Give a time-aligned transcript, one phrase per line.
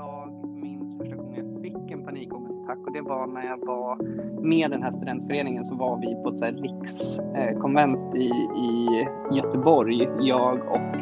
[0.00, 3.98] jag minns första gången jag fick en panikångestattack och det var när jag var
[4.42, 8.28] med den här studentföreningen så var vi på ett så här rikskonvent i,
[8.66, 8.88] i
[9.30, 10.96] Göteborg, jag och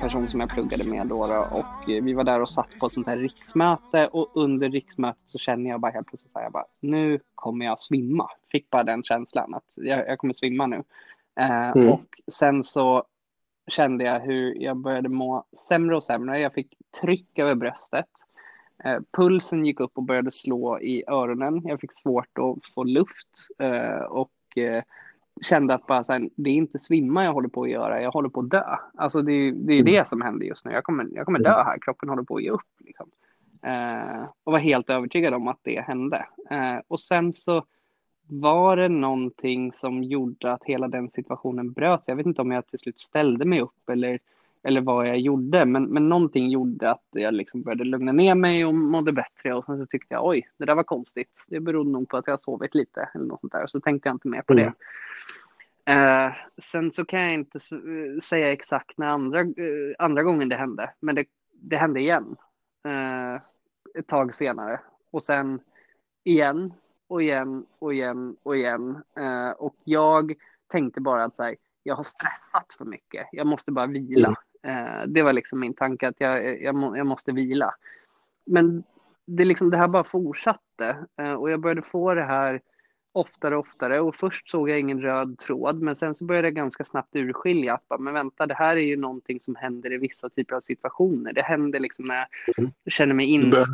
[0.00, 2.86] person som jag pluggade med då, då och eh, vi var där och satt på
[2.86, 6.46] ett sånt här riksmöte och under riksmötet så känner jag bara helt plötsligt så här,
[6.46, 8.30] jag bara, nu kommer jag svimma.
[8.52, 10.82] Fick bara den känslan att jag, jag kommer svimma nu.
[11.40, 11.92] Eh, Mm.
[11.92, 13.04] Och sen så
[13.66, 16.40] kände jag hur jag började må sämre och sämre.
[16.40, 18.06] Jag fick tryck över bröstet.
[18.84, 21.62] Eh, pulsen gick upp och började slå i öronen.
[21.64, 24.82] Jag fick svårt att få luft eh, och eh,
[25.42, 28.10] kände att bara så här, det är inte svimma jag håller på att göra, jag
[28.10, 28.64] håller på att dö.
[28.94, 30.72] Alltså det, är- det är det som händer just nu.
[30.72, 32.66] Jag kommer, jag kommer dö här, kroppen håller på att ge upp.
[32.78, 33.10] Liksom.
[33.62, 36.26] Eh, och var helt övertygad om att det hände.
[36.50, 37.64] Eh, och sen så
[38.26, 42.08] var det någonting som gjorde att hela den situationen bröts.
[42.08, 44.18] Jag vet inte om jag till slut ställde mig upp eller,
[44.62, 48.64] eller vad jag gjorde, men, men någonting gjorde att jag liksom började lugna ner mig
[48.64, 49.54] och mådde bättre.
[49.54, 51.44] Och sen så tyckte jag, oj, det där var konstigt.
[51.48, 53.66] Det berodde nog på att jag sovit lite eller något sånt där.
[53.66, 54.72] Så tänkte jag inte mer på det.
[55.86, 57.58] Eh, sen så kan jag inte
[58.22, 59.46] säga exakt när andra, eh,
[59.98, 62.36] andra gången det hände, men det, det hände igen.
[62.88, 63.34] Eh,
[63.98, 64.80] ett tag senare.
[65.10, 65.60] Och sen
[66.24, 66.72] igen
[67.08, 69.02] och igen och igen och igen.
[69.56, 70.32] Och jag
[70.72, 73.28] tänkte bara att så här, jag har stressat för mycket.
[73.32, 74.34] Jag måste bara vila.
[74.66, 77.74] Eh, det var liksom min tanke att jag, jag, må, jag måste vila.
[78.46, 78.82] Men
[79.26, 82.60] det, liksom, det här bara fortsatte eh, och jag började få det här
[83.12, 86.54] oftare och oftare och först såg jag ingen röd tråd men sen så började jag
[86.54, 89.98] ganska snabbt urskilja att bara, men vänta det här är ju någonting som händer i
[89.98, 91.32] vissa typer av situationer.
[91.32, 93.66] Det händer liksom när jag känner mig Du in behöver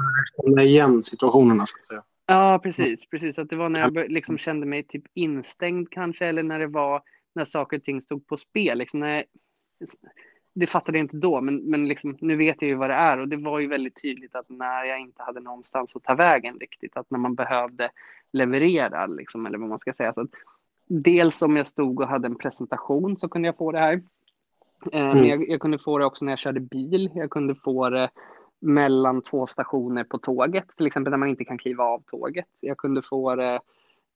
[0.43, 2.03] känna igen situationerna, ska jag säga.
[2.27, 3.39] Ja, precis, precis.
[3.39, 7.03] Att det var när jag liksom kände mig typ instängd kanske, eller när det var
[7.35, 8.79] när saker och ting stod på spel.
[8.79, 9.25] Liksom när jag,
[10.61, 13.19] det fattade jag inte då, men, men liksom, nu vet jag ju vad det är.
[13.19, 16.59] Och det var ju väldigt tydligt att när jag inte hade någonstans att ta vägen
[16.61, 17.91] riktigt, att när man behövde
[18.33, 20.13] leverera, liksom, eller vad man ska säga.
[20.15, 20.27] Så
[20.89, 24.03] dels om jag stod och hade en presentation så kunde jag få det här.
[24.93, 25.25] Eh, Mm.
[25.25, 27.11] jag, jag kunde få det också när jag körde bil.
[27.15, 28.11] Jag kunde få det
[28.61, 32.49] mellan två stationer på tåget, till exempel när man inte kan kliva av tåget.
[32.61, 33.61] Jag kunde få det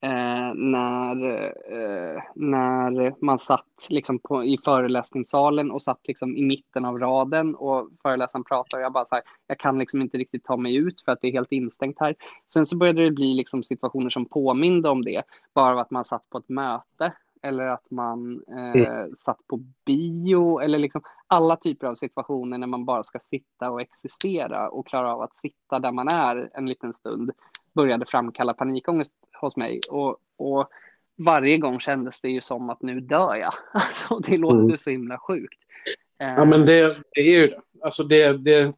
[0.03, 6.85] eh, när, eh, när man satt liksom på, i föreläsningssalen och satt liksom i mitten
[6.85, 10.45] av raden och föreläsaren pratade och jag bara så här, jag kan liksom inte riktigt
[10.45, 12.15] ta mig ut för att det är helt instängt här.
[12.53, 15.23] Sen så började det bli liksom situationer som påminde om det,
[15.55, 17.13] bara av att man satt på ett möte
[17.43, 19.57] eller att man eh, satt på
[19.87, 24.87] bio eller liksom alla typer av situationer när man bara ska sitta och existera och
[24.87, 27.31] klara av att sitta där man är en liten stund
[27.73, 29.81] började framkalla panikångest hos mig.
[29.91, 30.69] Och, och
[31.19, 33.55] varje gång kändes det ju som att nu dör jag.
[33.73, 34.77] Alltså, det låter Mm.
[34.77, 35.59] så himla sjukt.
[36.21, 37.59] Eh, Ja, men det, det är ju det.
[37.83, 38.73] Alltså det, det.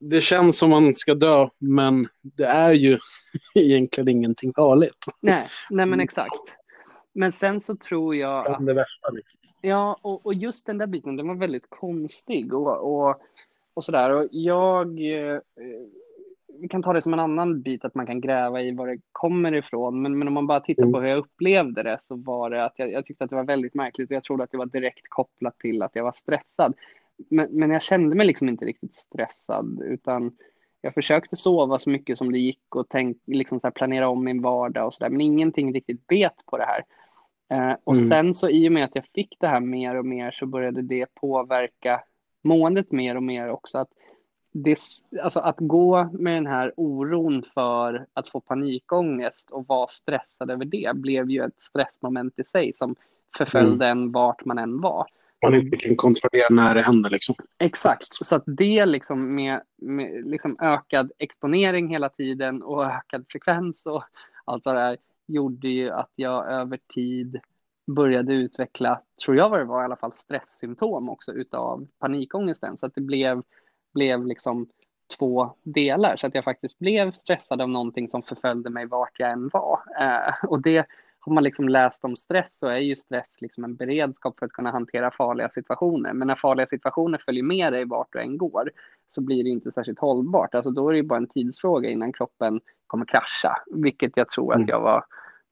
[0.00, 2.98] Det känns som man ska dö, men det är ju
[3.54, 5.04] egentligen ingenting farligt.
[5.22, 5.34] nej,
[5.70, 6.00] nej, men Mm.
[6.00, 6.40] exakt.
[7.12, 9.10] Men sen så tror jag att Det värsta.
[9.10, 9.40] liksom.
[9.60, 12.76] Ja, och, och just den där biten, den var väldigt konstig och,
[13.08, 13.16] och,
[13.74, 14.10] och sådär.
[14.10, 15.38] Och jag, eh,
[16.60, 18.98] vi kan ta det som en annan bit, att man kan gräva i var det
[19.12, 20.02] kommer ifrån.
[20.02, 21.02] Men, men om man bara tittar på Mm.
[21.02, 23.74] hur jag upplevde det så var det att jag, jag tyckte att det var väldigt
[23.74, 24.10] märkligt.
[24.10, 26.74] Jag trodde att det var direkt kopplat till att jag var stressad.
[27.30, 30.36] Men, men jag kände mig liksom inte riktigt stressad, utan
[30.80, 34.42] jag försökte sova så mycket som det gick och tänk, liksom så planera om min
[34.42, 35.10] vardag och sådär.
[35.10, 36.84] Men ingenting riktigt bet på det här.
[37.50, 38.08] Eh, och Mm.
[38.08, 40.82] sen så i och med att jag fick det här mer och mer så började
[40.82, 42.00] det påverka
[42.44, 43.78] måendet mer och mer också.
[43.78, 43.88] Att,
[44.52, 44.78] det,
[45.22, 50.64] alltså att gå med den här oron för att få panikångest och vara stressad över
[50.64, 52.96] det blev ju ett stressmoment i sig som
[53.36, 55.06] förföljde en vart man än var.
[55.42, 57.10] Man inte kan kontrollera när det händer.
[57.10, 57.34] Liksom.
[57.58, 63.86] Exakt, så att det liksom med, med liksom ökad exponering hela tiden och ökad frekvens
[63.86, 64.04] och
[64.44, 64.96] allt vad det är
[65.28, 67.40] gjorde ju att jag över tid
[67.86, 72.76] började utveckla, tror jag vad det var i alla fall, stresssymptom också utav panikångesten.
[72.76, 73.42] Så att det blev,
[73.94, 74.68] blev liksom
[75.18, 79.30] två delar, så att jag faktiskt blev stressad av någonting som förföljde mig vart jag
[79.30, 79.80] än var.
[80.00, 80.86] Eh, och det
[81.20, 84.52] har man liksom läst om stress så är ju stress liksom en beredskap för att
[84.52, 86.12] kunna hantera farliga situationer.
[86.12, 88.70] Men när farliga situationer följer med dig vart du än går
[89.08, 90.54] så blir det inte särskilt hållbart.
[90.54, 94.52] Alltså då är det ju bara en tidsfråga innan kroppen kommer krascha, vilket jag tror
[94.52, 94.68] att Mm.
[94.68, 95.04] jag var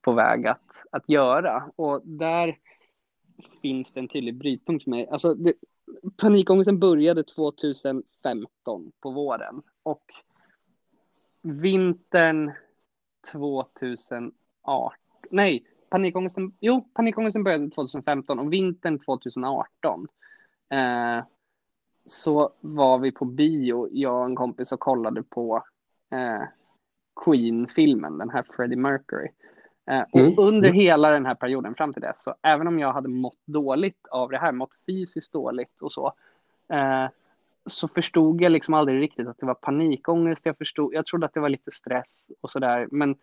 [0.02, 1.70] på väg att, att göra.
[1.76, 2.56] Och där
[3.62, 5.08] finns det en tydlig brytpunkt för mig.
[5.08, 5.52] Alltså, det,
[6.16, 10.04] panikångesten började 2015 på våren och
[11.42, 12.52] vintern
[13.32, 14.32] 2018,
[15.30, 20.06] nej, panikångesten, jo, panikångesten började 2015 och vintern 2018
[20.70, 21.24] eh,
[22.06, 25.64] så var vi på bio, jag och en kompis och kollade på
[26.10, 26.42] eh,
[27.24, 29.28] Queen-filmen, den här Freddie Mercury.
[29.86, 30.34] Eh, och Mm.
[30.38, 34.06] under hela den här perioden fram till dess, så även om jag hade mått dåligt
[34.10, 36.12] av det här, mått fysiskt dåligt och så,
[36.68, 37.06] eh,
[37.66, 40.46] så förstod jag liksom aldrig riktigt att det var panikångest.
[40.46, 43.16] Jag, förstod, jag trodde att det var lite stress och sådär, men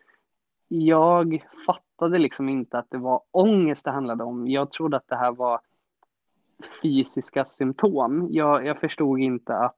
[0.68, 4.48] jag fattade liksom inte att det var ångest det handlade om.
[4.48, 5.60] Jag trodde att det här var
[6.82, 8.28] fysiska symptom.
[8.32, 9.76] Jag, jag förstod inte att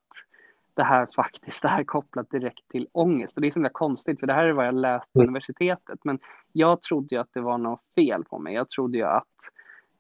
[0.76, 3.36] det här faktiskt är kopplat direkt till ångest.
[3.38, 5.30] Och det är så himla konstigt, för det här är vad jag läst på Mm.
[5.30, 6.00] universitetet.
[6.04, 6.20] Men
[6.52, 8.54] jag trodde ju att det var något fel på mig.
[8.54, 9.26] Jag trodde ju att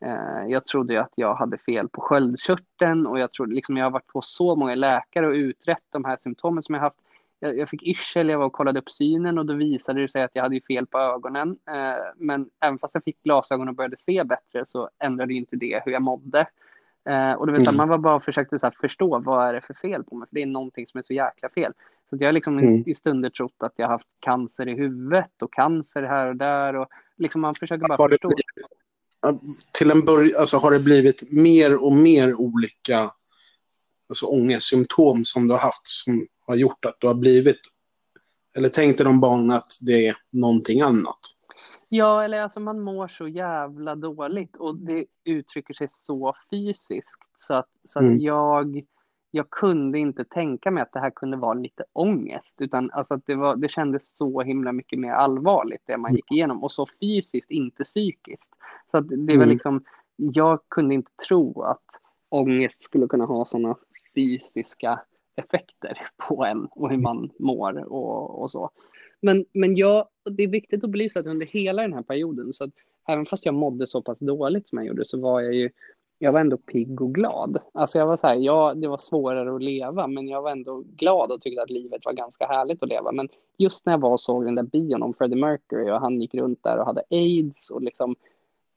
[0.05, 3.85] eh, jag trodde ju att jag hade fel på sköldkörteln och jag trodde liksom jag
[3.85, 6.97] har varit på så många läkare och utrett de här symptomen som jag haft.
[7.39, 10.23] Jag, jag fick yrsel, jag var och kollade upp synen och då visade det sig
[10.23, 11.57] att jag hade fel på ögonen.
[11.69, 15.81] Eh, men även fast jag fick glasögon och började se bättre så ändrade inte det
[15.85, 16.47] hur jag mådde.
[17.09, 17.77] Eh, och det vill säga, Mm.
[17.77, 20.35] man var bara försökte så här förstå vad är det för fel på mig, för
[20.35, 21.73] det är någonting som är så jäkla fel.
[22.09, 22.83] Så jag har liksom Mm.
[22.85, 26.75] i stunder trott att jag har haft cancer i huvudet och cancer här och där
[26.75, 26.87] och
[27.17, 28.27] liksom man försöker bara Har det förstå.
[28.27, 33.11] blivit, till en början, alltså har det blivit mer och mer olika
[34.09, 37.59] alltså ångestsymptom som du har haft som har gjort att du har blivit,
[38.57, 41.19] eller tänkte de barnen att det är någonting annat?
[41.89, 47.53] Ja, eller alltså man mår så jävla dåligt och det uttrycker sig så fysiskt så
[47.53, 48.19] att, så att Mm.
[48.19, 48.85] jag,
[49.31, 53.25] jag kunde inte tänka mig att det här kunde vara lite ångest utan alltså att
[53.25, 56.87] det, var, det kändes så himla mycket mer allvarligt det man gick igenom och så
[56.99, 58.49] fysiskt, inte psykiskt.
[58.91, 59.49] Så att det var Mm.
[59.49, 59.83] liksom,
[60.15, 61.83] jag kunde inte tro att
[62.29, 63.75] ångest skulle kunna ha sådana
[64.15, 65.01] fysiska
[65.35, 65.97] effekter
[66.27, 68.69] på en och hur man mår och, och så.
[69.25, 72.63] Men, men jag, det är viktigt att belysa att under hela den här perioden, så
[72.63, 72.69] att
[73.07, 75.69] även fast jag mådde så pass dåligt som jag gjorde, så var jag ju,
[76.19, 77.57] jag var ändå pigg och glad.
[77.73, 80.83] Alltså jag var så här, ja, det var svårare att leva, men jag var ändå
[80.95, 83.11] glad och tyckte att livet var ganska härligt att leva.
[83.11, 86.21] Men just när jag var och såg den där bion om Freddie Mercury och han
[86.21, 88.15] gick runt där och hade aids och liksom,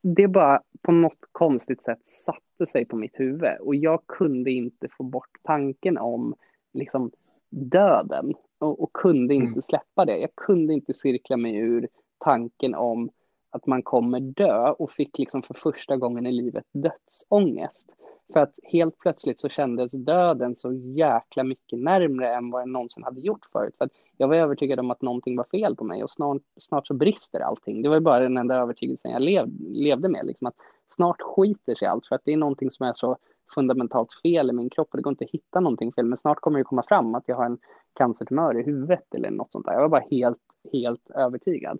[0.02, 4.88] det bara på något konstigt sätt satte sig på mitt huvud och jag kunde inte
[4.90, 6.34] få bort tanken om
[6.72, 7.10] liksom
[7.50, 9.62] döden och, och kunde inte Mm.
[9.62, 10.18] släppa det.
[10.18, 11.88] Jag kunde inte cirkla mig ur
[12.18, 13.10] tanken om
[13.50, 17.94] att man kommer dö och fick liksom för första gången i livet dödsångest.
[18.32, 23.02] För att helt plötsligt så kändes döden så jäkla mycket närmre än vad jag någonsin
[23.04, 23.74] hade gjort förut.
[23.78, 26.86] För att jag var övertygad om att någonting var fel på mig och snart, snart
[26.86, 27.82] så brister allting.
[27.82, 30.26] Det var bara den enda övertygelsen jag lev, levde med.
[30.26, 30.54] Liksom att
[30.86, 33.16] snart skiter sig allt för att det är någonting som är så
[33.54, 36.06] fundamentalt fel i min kropp och det går inte att hitta någonting fel.
[36.06, 37.58] Men snart kommer det komma fram att jag har en
[37.92, 39.72] cancertumör i huvudet eller något sånt där.
[39.72, 40.40] Jag var bara helt,
[40.72, 41.78] helt övertygad.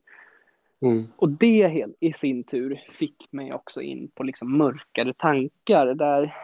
[0.81, 1.07] Mm.
[1.17, 6.35] Och det i sin tur fick mig också in på liksom mörkare tankar där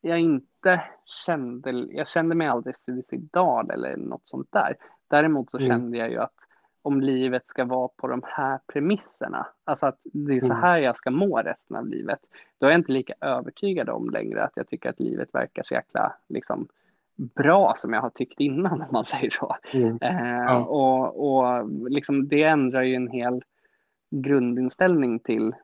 [0.00, 0.82] jag inte
[1.26, 4.74] kände, jag kände mig aldrig suicidal eller något sånt där.
[5.08, 5.68] Däremot så Mm.
[5.68, 6.34] kände jag ju att
[6.82, 10.62] om livet ska vara på de här premisserna, alltså att det är så Mm.
[10.62, 12.18] här jag ska må resten av livet,
[12.58, 15.74] då är jag inte lika övertygad om längre att jag tycker att livet verkar så
[15.74, 16.68] jäkla liksom
[17.16, 19.56] bra som jag har tyckt innan om man säger så.
[19.72, 19.98] Mm.
[20.00, 23.42] Eh, och och liksom, det ändrar ju en hel
[24.10, 25.54] grundinställning till,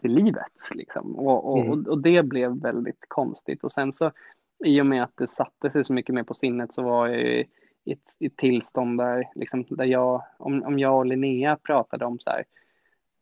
[0.00, 0.52] till livet.
[0.70, 1.16] Liksom.
[1.16, 1.70] Och, och, Mm.
[1.70, 3.64] och, och det blev väldigt konstigt.
[3.64, 4.10] Och sen så
[4.64, 7.20] i och med att det satte sig så mycket mer på sinnet så var jag
[7.20, 7.44] ju
[7.88, 12.04] i ett, i ett tillstånd där, liksom, där jag, om, om jag och Linnea pratade
[12.04, 12.44] om så här,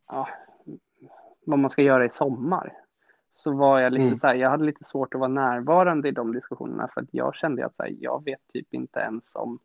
[0.09, 0.29] ja,
[1.45, 2.73] vad man ska göra i sommar.
[3.33, 4.17] Så var jag lite Mm.
[4.17, 7.35] så här, jag hade lite svårt att vara närvarande i de diskussionerna för att jag
[7.35, 9.59] kände att så här, jag vet typ inte ens om,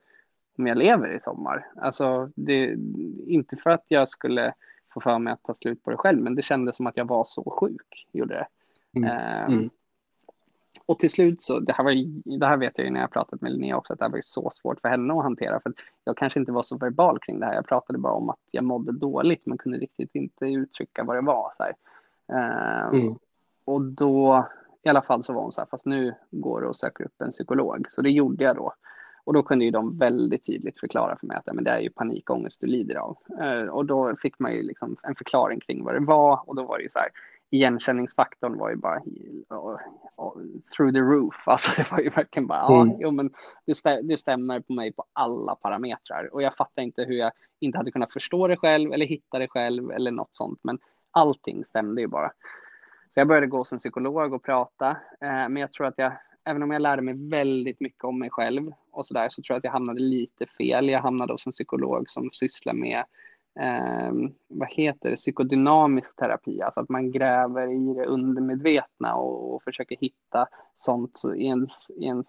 [0.57, 1.67] om jag lever i sommar.
[1.75, 2.77] Alltså, det,
[3.25, 4.53] inte för att jag skulle
[4.93, 7.05] få för mig att ta slut på det själv, men det kändes som att jag
[7.05, 8.47] var så sjuk, gjorde det.
[8.99, 9.09] Mm.
[9.09, 9.69] Ehm, Mm.
[10.91, 11.93] Och till slut så, det här, var,
[12.39, 14.17] det här vet jag ju när jag pratat med Linnea också, att det här var
[14.17, 15.59] ju så svårt för henne att hantera.
[15.59, 17.53] För jag kanske inte var så verbal kring det här.
[17.53, 21.21] Jag pratade bara om att jag mådde dåligt, men kunde riktigt inte uttrycka vad det
[21.21, 21.51] var.
[21.57, 21.73] Så här.
[22.27, 23.15] Ehm, Mm.
[23.65, 24.47] Och då,
[24.83, 27.21] i alla fall så var hon så här, fast nu går det och söker upp
[27.21, 27.87] en psykolog.
[27.89, 28.73] Så det gjorde jag då.
[29.23, 31.89] Och då kunde ju de väldigt tydligt förklara för mig att men det är ju
[31.89, 33.17] panikångest du lider av.
[33.41, 36.49] Eh, och då fick man ju liksom en förklaring kring vad det var.
[36.49, 37.09] Och då var det ju så här,
[37.51, 39.57] igenkänningsfaktorn var ju bara uh,
[40.19, 40.41] uh,
[40.75, 41.35] through the roof.
[41.45, 42.95] Alltså det var ju verkligen bara, ja, Mm.
[42.99, 43.29] jo, men
[43.65, 46.33] det, stä- det stämmer på mig på alla parametrar.
[46.33, 49.47] Och jag fattar inte hur jag inte hade kunnat förstå det själv eller hitta det
[49.47, 50.59] själv eller något sånt.
[50.63, 50.79] Men
[51.11, 52.31] allting stämde ju bara.
[53.13, 54.89] Så jag började gå en psykolog och prata,
[55.21, 56.11] eh, men jag tror att jag,
[56.43, 59.53] även om jag lärde mig väldigt mycket om mig själv och så där, så tror
[59.53, 60.89] jag att jag hamnade lite fel.
[60.89, 63.03] Jag hamnade hos en psykolog som sysslar med
[63.59, 64.11] eh,
[64.47, 69.95] vad heter det, psykodynamisk terapi, alltså att man gräver i det undermedvetna och, och försöker
[69.97, 72.27] hitta sånt i ens, ens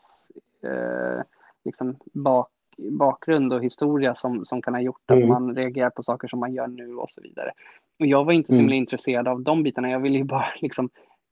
[0.62, 1.22] eh,
[1.64, 2.48] liksom bak,
[2.78, 5.28] bakgrund och historia som, som kan ha gjort att Mm.
[5.28, 7.52] man reagerar på saker som man gör nu och så vidare.
[8.00, 8.72] Och jag var inte så Mm.
[8.72, 10.90] intresserad av de bitarna, jag ville ju bara liksom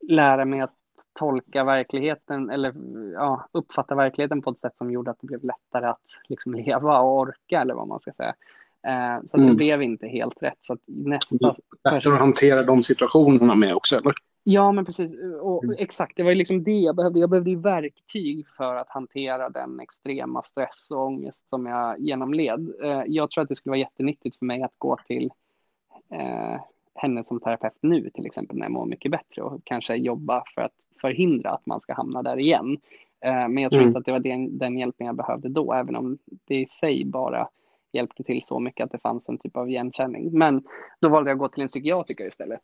[0.08, 0.74] lära mig att
[1.18, 2.74] tolka verkligheten eller
[3.14, 7.00] ja, uppfatta verkligheten på ett sätt som gjorde att det blev lättare att liksom leva
[7.00, 8.34] och orka eller vad man ska säga.
[8.86, 9.56] Eh, så att det Mm.
[9.56, 10.56] blev inte helt rätt.
[10.60, 14.12] Så att nästa Lättare att hantera de situationerna med också, eller?
[14.44, 15.16] Ja, men precis.
[15.42, 15.76] Och Mm.
[15.78, 17.20] exakt, det var ju liksom det jag behövde.
[17.20, 22.72] Jag behövde ju verktyg för att hantera den extrema stress och ångest som jag genomled.
[22.84, 25.30] Eh, Jag tror att det skulle vara jättenyttigt för mig att gå till
[26.12, 26.60] eh,
[26.94, 30.62] henne som terapeut nu, till exempel, när jag mår mycket bättre och kanske jobba för
[30.62, 32.78] att förhindra att man ska hamna där igen.
[33.24, 33.88] Eh, Men jag tror Mm.
[33.88, 37.04] inte att det var den, den hjälpen jag behövde då, även om det i sig
[37.04, 37.48] bara
[37.92, 40.38] hjälpte till så mycket att det fanns en typ av igenkänning.
[40.38, 40.62] Men
[41.00, 42.62] då valde jag att gå till en psykiatriker istället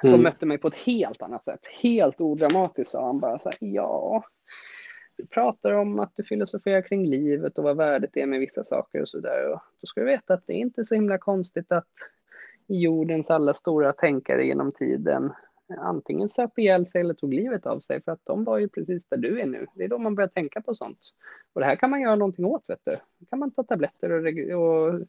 [0.00, 0.22] som Mm.
[0.22, 1.60] mötte mig på ett helt annat sätt.
[1.82, 4.24] Helt odramatiskt sa han bara så här, ja,
[5.16, 9.02] du pratar om att du filosoferar kring livet och vad värdet är med vissa saker
[9.02, 9.52] och så där.
[9.52, 11.90] Och då ska du veta att det är inte så himla konstigt att
[12.68, 15.32] jordens alla stora tänkare genom tiden
[15.78, 19.06] antingen söp ihjäl sig eller tog livet av sig för att de var ju precis
[19.06, 19.66] där du är nu.
[19.74, 20.98] Det är då man börjar tänka på sånt.
[21.52, 22.96] Och det här kan man göra någonting åt, vet du.
[23.18, 24.10] Då kan man ta tabletter
[24.54, 25.00] och, och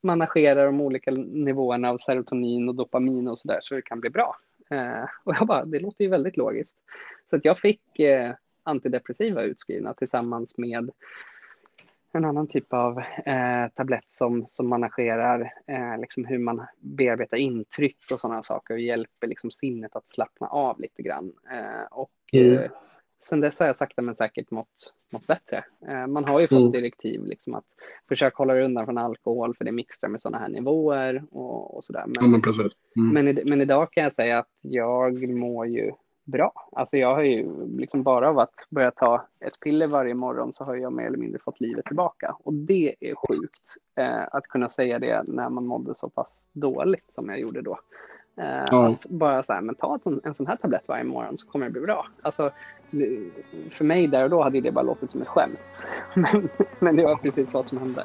[0.00, 4.36] managera de olika nivåerna av serotonin och dopamin och sådär så det kan bli bra.
[4.70, 6.78] Eh, och jag bara, det låter ju väldigt logiskt.
[7.30, 8.32] Så att jag fick eh,
[8.62, 10.90] antidepressiva utskrivna tillsammans med
[12.12, 17.96] en annan typ av eh, tablett som, som managerar eh, liksom hur man bearbetar intryck
[18.12, 21.32] och sådana saker och hjälper liksom sinnet att slappna av lite grann.
[21.50, 22.58] Eh, och Mm.
[22.58, 22.70] eh,
[23.20, 25.64] sen dess har jag sakta men säkert mått, mått bättre.
[25.88, 26.72] Eh, man har ju fått Mm.
[26.72, 27.64] direktiv liksom att
[28.08, 31.84] försöka hålla dig undan från alkohol för det mixtrar med sådana här nivåer och, och
[31.84, 32.04] sådär.
[32.06, 32.40] Ja, men.
[32.96, 33.34] Mm.
[33.34, 35.92] Men, men idag kan jag säga att jag mår ju
[36.28, 36.52] bra.
[36.72, 40.64] Alltså jag har ju liksom bara av att börja ta ett piller varje morgon så
[40.64, 42.36] har jag mer eller mindre fått livet tillbaka.
[42.44, 47.12] Och det är sjukt eh, att kunna säga det när man mådde så pass dåligt
[47.12, 47.78] som jag gjorde då.
[48.40, 48.88] Eh, Ja.
[48.88, 51.46] Att bara så här, men ta en sån, en sån här tablett varje morgon så
[51.46, 52.06] kommer det bli bra.
[52.22, 52.50] Alltså,
[53.70, 55.58] för mig där och då hade det bara låtit som ett skämt.
[56.16, 58.04] Men, men det var precis vad som hände.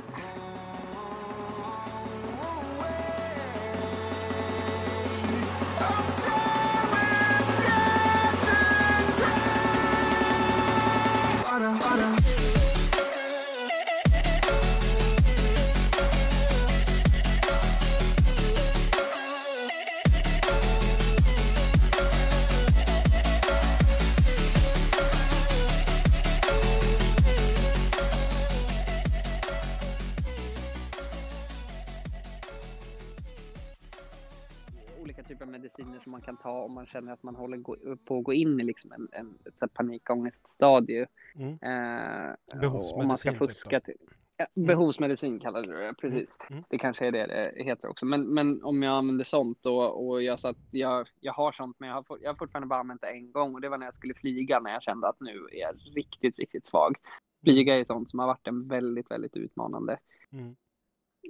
[35.93, 38.59] Mediciner som man kan ta om man känner att man håller på att gå in
[38.59, 41.07] i liksom en, en, ett panikångeststadie.
[41.35, 41.51] Mm.
[41.51, 43.97] Eh, Behovsmedicin, om man ska fuska till.
[44.37, 46.37] Ja, behovsmedicin kallade du det, precis.
[46.49, 46.63] Mm.
[46.69, 48.05] Det kanske är det det heter också.
[48.05, 51.89] Men, men om jag använder sånt och, och jag, satt, jag, jag har sånt men
[51.89, 53.95] jag har, jag har fortfarande bara använt det en gång och det var när jag
[53.95, 56.95] skulle flyga när jag kände att nu är jag riktigt, riktigt svag.
[57.43, 59.97] Flyga är sånt som har varit en väldigt, väldigt utmanande
[60.33, 60.55] Mm.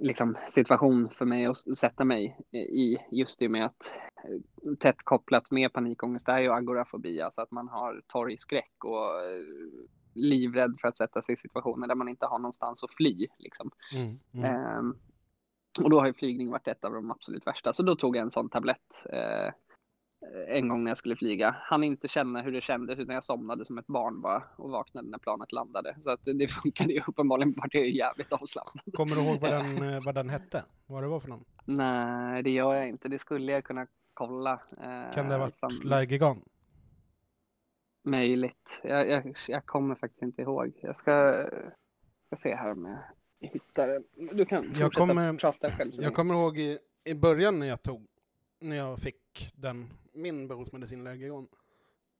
[0.00, 3.90] Liksom, situation för mig att sätta mig i just i och med att
[4.24, 9.44] eh, tätt kopplat med panikångest är ju agorafobi, alltså att man har torgskräck och eh,
[10.14, 13.26] livrädd för att sätta sig i situationer där man inte har någonstans att fly.
[13.38, 13.70] Liksom.
[13.94, 14.18] Mm.
[14.32, 14.44] Mm.
[14.44, 14.96] Ehm,
[15.78, 18.22] och då har ju flygning varit ett av de absolut värsta, så då tog jag
[18.22, 19.52] en sån tablett eh,
[20.48, 21.56] en gång när jag skulle flyga.
[21.60, 25.08] Han inte känna hur det kändes utan jag somnade som ett barn bara och vaknade
[25.08, 25.96] när planet landade.
[26.04, 28.84] Så att det, funkade ju uppenbarligen, bara det är jävligt avslappnat.
[28.92, 30.64] Kommer du ihåg vad den, eh, vad den hette?
[30.86, 31.44] Vad det var för någon?
[31.64, 33.08] Nej, det gör jag inte.
[33.08, 34.52] Det skulle jag kunna kolla.
[34.52, 36.40] Eh, Kan det ha varit sam- Lergigan?
[38.04, 38.80] Möjligt.
[38.82, 40.72] Jag, jag, jag kommer faktiskt inte ihåg.
[40.82, 41.44] Jag ska,
[42.26, 42.98] ska se här om
[43.40, 44.02] jag hittar det.
[44.34, 45.92] Du kan fortsätta kommer- prata själv.
[45.98, 48.06] Jag kommer ihåg i, i början när jag tog,
[48.60, 51.48] när jag fick den, min behovsmedicin Lergigon.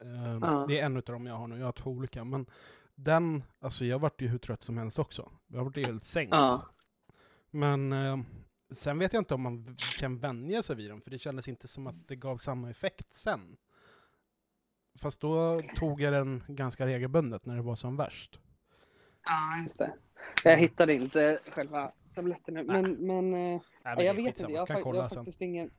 [0.02, 0.64] Eh, Ja.
[0.68, 2.24] Det är en av dem jag har nu, jag har två olika.
[2.24, 2.46] Men
[2.94, 5.30] den, alltså jag vart ju hur trött som helst också.
[5.46, 6.30] Jag vart ju helt sänkt.
[6.32, 6.62] Ja.
[7.50, 8.18] Men eh,
[8.70, 11.68] sen vet jag inte om man kan vänja sig vid den, för det kändes inte
[11.68, 13.56] som att det gav samma effekt sen.
[14.98, 18.40] Fast då tog jag den ganska regelbundet när det var som värst.
[19.24, 19.94] ja, just det.
[20.44, 22.62] Jag hittade inte själva tabletterna.
[22.62, 24.52] Men, men, eh, Nej, jag vet inte.
[24.52, 25.70] Jag, jag har faktiskt ingen...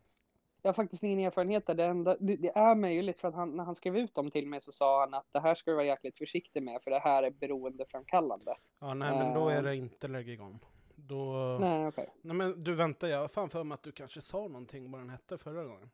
[0.65, 1.73] jag har faktiskt ingen erfarenhet där.
[1.73, 4.47] Det, enda, det, det, är möjligt för att han, när han skrev ut dem till
[4.47, 6.99] mig så sa han att det här ska du vara jäkligt försiktig med för det
[6.99, 8.55] här är beroendeframkallande.
[8.79, 10.59] Ja, nej men då är det inte Legigon.
[10.95, 11.57] Då...
[11.61, 12.09] Nej, okej.
[12.21, 15.01] Nej men du vänta, jag har fan för mig att du kanske sa någonting vad
[15.01, 15.89] den hette förra gången.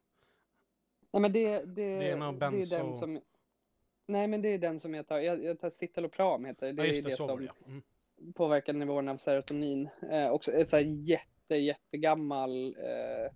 [1.12, 3.22] Nej men det, det, Det är någon det är benzo- den som...
[4.06, 6.74] Nej men det är den som jag tar, jag, jag tar citalopram heter det.
[6.74, 7.82] Det Ja är det, det som mm.
[8.36, 9.90] påverkar nivån av serotonin.
[10.12, 13.32] Eh, också ett så här jätte, jättegammal eh,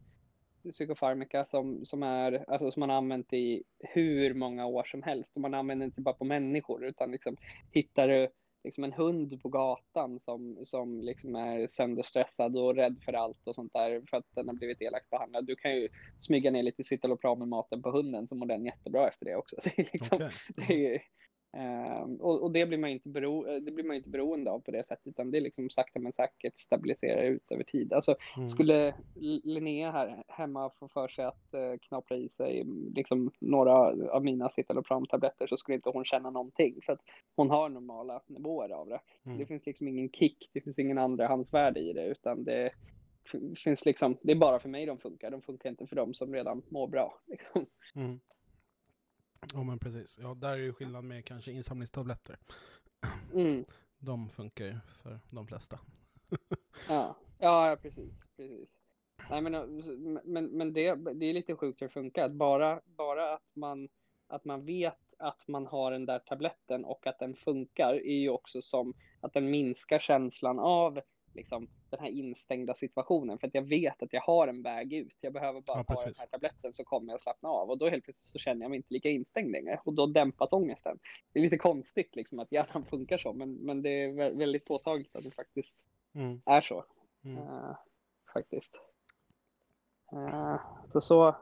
[0.72, 5.36] psykofarmaka som, som, är, alltså, som man har använt i hur många år som helst.
[5.36, 7.38] Och man använder inte bara på människor utan liksom
[7.72, 8.30] hittar du
[8.66, 13.56] liksom en hund på gatan som, som liksom är sönderstressad och rädd för allt och
[13.56, 15.46] sånt där för att den har blivit elakt behandlad.
[15.46, 19.08] Du kan ju smyga ner lite citalopram i maten på hunden så mår den jättebra
[19.08, 19.56] efter det också.
[19.64, 20.32] Så liksom, Okej.
[20.68, 21.00] det är ehm,
[22.20, 24.72] och, och det blir man inte, bero, eh, det blir man inte beroende av på
[24.72, 27.94] det sättet, utan det är liksom sakta men säkert stabiliserar ut över tid.
[27.94, 28.50] Alltså, Mm.
[28.50, 28.96] skulle
[29.44, 33.74] Linnea här hemma få för sig att eh, knapra i sig mm, liksom, några
[34.12, 36.80] av mina citalopram-tabletter så skulle inte hon känna någonting.
[36.84, 37.02] Så att
[37.36, 39.00] hon har normala nivåer av det.
[39.26, 39.38] Mm.
[39.38, 42.72] Det finns liksom ingen kick, det finns ingen andrahandsvärde i det, utan det
[43.64, 46.34] finns liksom, det är bara för mig de funkar, de funkar inte för dem som
[46.34, 47.20] redan mår bra.
[47.28, 47.66] Liksom.
[47.96, 48.20] Mm.
[49.54, 50.20] Ja men precis.
[50.22, 52.38] Ja, där är ju skillnad med kanske insamlingstabletter.
[53.34, 53.66] Mm.
[53.98, 55.80] De funkar ju för de flesta.
[56.90, 58.70] Ja, ja precis, precis.
[59.30, 59.52] Nej, men,
[60.24, 62.26] men, men det, det är lite sjukt hur det funkar.
[62.26, 63.90] Att bara, bara att, man,
[64.28, 68.30] att man vet att man har den där tabletten och att den funkar är ju
[68.30, 71.02] också som att den minskar känslan av
[71.36, 73.40] liksom, den här instängda situationen.
[73.40, 75.18] För att jag vet att jag har en väg ut.
[75.22, 77.70] Jag behöver bara Ja, ta den här tabletten så kommer jag slappna av.
[77.70, 79.82] Och då helt plötsligt så känner jag mig inte lika instängd längre.
[79.86, 81.00] Och då dämpas ångesten.
[81.34, 83.34] Det är lite konstigt liksom att hjärnan funkar så.
[83.34, 86.42] Men, men det är vä- väldigt påtagligt att det faktiskt Mm.
[86.46, 86.86] är så.
[87.24, 87.38] Mm.
[87.38, 87.76] Eh,
[88.34, 88.76] faktiskt.
[90.12, 91.36] Eh, så så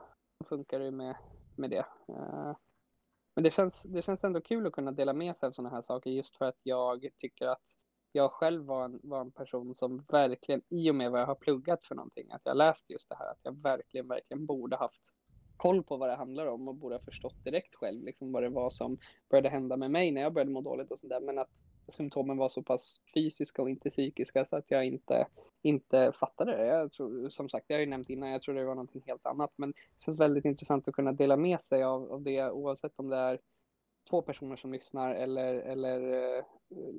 [0.50, 1.16] funkar det med,
[1.56, 1.86] med det.
[2.08, 2.56] Eh,
[3.36, 5.82] men det känns, det känns ändå kul att kunna dela med sig av sådana här
[5.82, 7.62] saker just för att jag tycker att
[8.16, 11.36] jag själv var en, var en person som verkligen, i och med vad jag har
[11.36, 15.14] pluggat för någonting, att jag läst just det här, att jag verkligen, verkligen borde haft
[15.58, 18.50] koll på vad det handlar om och borde ha förstått direkt själv liksom vad det
[18.50, 18.98] var som
[19.30, 21.20] började hända med mig när jag började må dåligt och sådär.
[21.20, 21.50] Men att
[21.94, 25.28] symptomen var så pass fysiska och inte psykiska så att jag inte,
[25.62, 26.66] inte fattade det.
[26.66, 29.26] Jag tror, som sagt, jag har ju nämnt innan, jag tror det var någonting helt
[29.26, 29.52] annat.
[29.56, 33.10] Men det känns väldigt intressant att kunna dela med sig av, av det oavsett om
[33.10, 33.40] det är
[34.10, 36.02] två personer som lyssnar eller, eller
[36.38, 36.44] eh,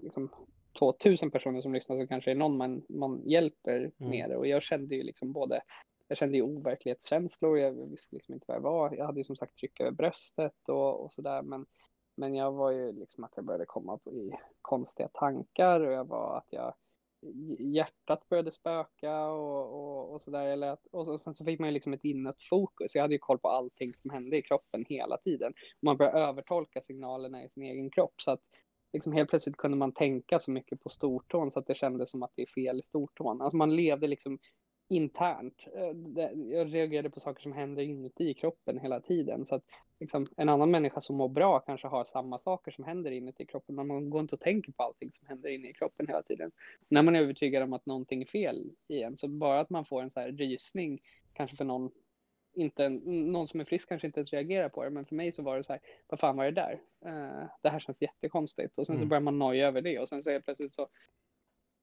[0.02, 0.30] liksom
[0.78, 4.36] 2000 personer som lyssnar så kanske det är någon man, man hjälper med det.
[4.36, 5.60] Och jag kände ju liksom både
[6.08, 8.94] jag kände ju overklighetskänslor, jag visste liksom inte vad det var.
[8.94, 11.42] Jag hade ju som sagt tryck över bröstet och, och sådär.
[11.42, 11.66] Men,
[12.16, 14.32] men jag var ju liksom att jag började komma på i
[14.62, 16.74] konstiga tankar och jag var att jag
[17.58, 20.76] hjärtat började spöka och, och, och sådär.
[20.90, 22.94] Och, så, sen så fick man ju liksom ett inåt fokus.
[22.94, 25.52] Jag hade ju koll på allting som hände i kroppen hela tiden.
[25.82, 28.14] Man började övertolka signalerna i sin egen kropp.
[28.16, 28.40] Så att
[28.94, 32.22] liksom helt plötsligt kunde man tänka så mycket på stortån så att det kändes som
[32.22, 33.40] att det är fel i stortån.
[33.40, 34.38] Alltså man levde liksom
[34.88, 35.66] internt.
[35.76, 39.46] Eh, jag reagerade på saker som händer inuti kroppen hela tiden.
[39.46, 39.64] Så att
[40.00, 43.74] liksom, en annan människa som mår bra kanske har samma saker som händer inuti kroppen.
[43.74, 46.50] Men man går inte och tänker på allting som händer inne i kroppen hela tiden.
[46.88, 49.16] När man är övertygad om att någonting är fel i en.
[49.16, 51.00] Så bara att man får en så här rysning,
[51.32, 51.90] kanske för någon
[52.54, 55.42] inte, någon som är frisk kanske inte ens reagerar på det, men för mig så
[55.42, 56.82] var det så här, vad fan var det där?
[57.04, 58.78] Eh, det här känns jättekonstigt.
[58.78, 59.08] Och sen så Mm.
[59.08, 60.88] börjar man noja över det och sen så är plötsligt så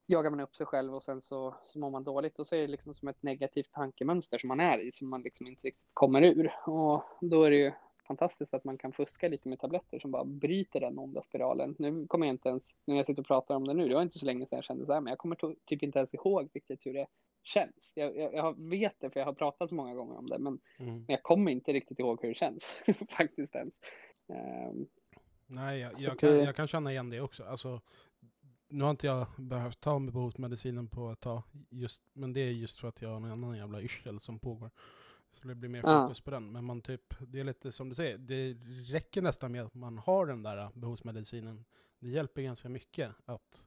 [0.06, 2.62] jagar man upp sig själv och sen så, så mår man dåligt och så är
[2.62, 5.90] det liksom som ett negativt tankemönster som man är i som man liksom inte riktigt
[5.94, 6.54] kommer ur.
[6.66, 7.72] Och då är det ju
[8.08, 11.76] fantastiskt att man kan fuska lite med tabletter som bara bryter den onda spiralen.
[11.80, 14.02] Nu kommer jag inte ens, när jag sitter och pratar om det nu, det var
[14.02, 16.50] inte så länge sedan jag kände så här, men jag kommer typ inte ens ihåg
[16.54, 17.08] riktigt hur det
[17.44, 17.94] känns.
[17.96, 20.60] Jag, jag, jag vet det för jag har pratat så många gånger om det, men,
[20.80, 20.94] Mm.
[20.96, 22.82] men jag kommer inte riktigt ihåg hur det känns
[23.18, 23.74] faktiskt ens.
[24.28, 24.88] Ehm,
[25.48, 27.44] Nej, jag, jag, kan, jag kan känna igen det också.
[27.44, 27.82] Alltså,
[28.70, 32.80] nu har inte jag behövt ta behovsmedicinen på ett tag, just, men det är just
[32.80, 34.72] för att jag har en annan jävla yrsel som pågår.
[35.32, 36.04] Så det blir mer Ja.
[36.08, 36.52] fokus på den.
[36.52, 38.54] Men man typ, det är lite som du säger, det
[38.94, 41.66] räcker nästan med att man har den där behovsmedicinen.
[42.00, 43.64] Det hjälper ganska mycket att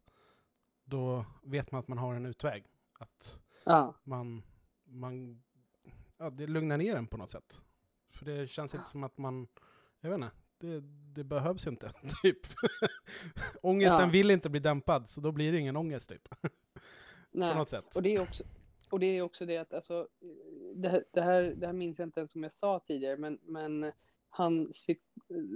[0.84, 2.64] då vet man att man har en utväg.
[2.98, 4.42] Att ja, man,
[4.84, 5.42] man
[6.18, 7.60] ja, det lugnar ner en på något sätt.
[8.10, 9.46] För det känns inte som att man,
[10.00, 10.80] jag vet inte, det,
[11.14, 12.38] det behövs inte, typ.
[13.62, 14.06] Ångesten Ja.
[14.06, 16.28] vill inte bli dämpad, så då blir det ingen ångest, typ.
[16.40, 16.48] på
[17.30, 17.54] nej.
[17.54, 17.96] något sätt.
[17.96, 18.44] Och det är också,
[18.90, 20.08] och det är också det att alltså,
[20.74, 23.38] det, här- det, här, det här minns jag inte ens som jag sa tidigare, men,
[23.42, 23.92] men
[24.30, 25.00] han, psyk,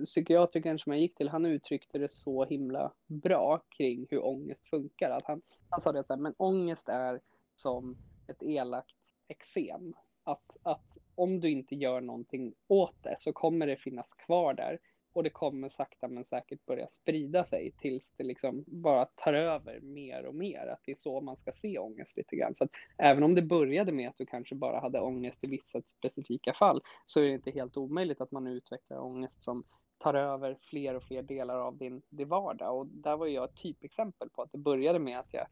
[0.05, 5.11] psykiatrikern som jag gick till, han uttryckte det så himla bra kring hur ångest funkar.
[5.11, 7.21] Att han, han sa det så här, men ångest är
[7.59, 7.97] som
[8.29, 8.97] ett elakt
[9.29, 9.95] eksem.
[10.25, 14.79] Att, att om du inte gör någonting åt det så kommer det finnas kvar där
[15.13, 19.81] och det kommer sakta men säkert börja sprida sig tills det liksom bara tar över
[19.81, 20.67] mer och mer.
[20.67, 22.55] Att det är så man ska se ångest lite grann.
[22.55, 25.83] Så att även om det började med att du kanske bara hade ångest i vissa
[25.83, 29.65] specifika fall så är det inte helt omöjligt att man utvecklar ångest som
[29.99, 32.79] tar över fler och fler delar av din, din vardag.
[32.79, 35.47] Och där var jag ett typexempel på att det började med att jag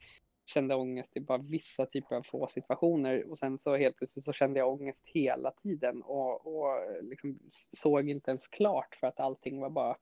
[0.46, 4.32] kände ångest i bara vissa typer av få situationer och sen så helt plötsligt så
[4.32, 9.60] kände jag ångest hela tiden och, och liksom såg inte ens klart för att allting
[9.60, 9.96] var bara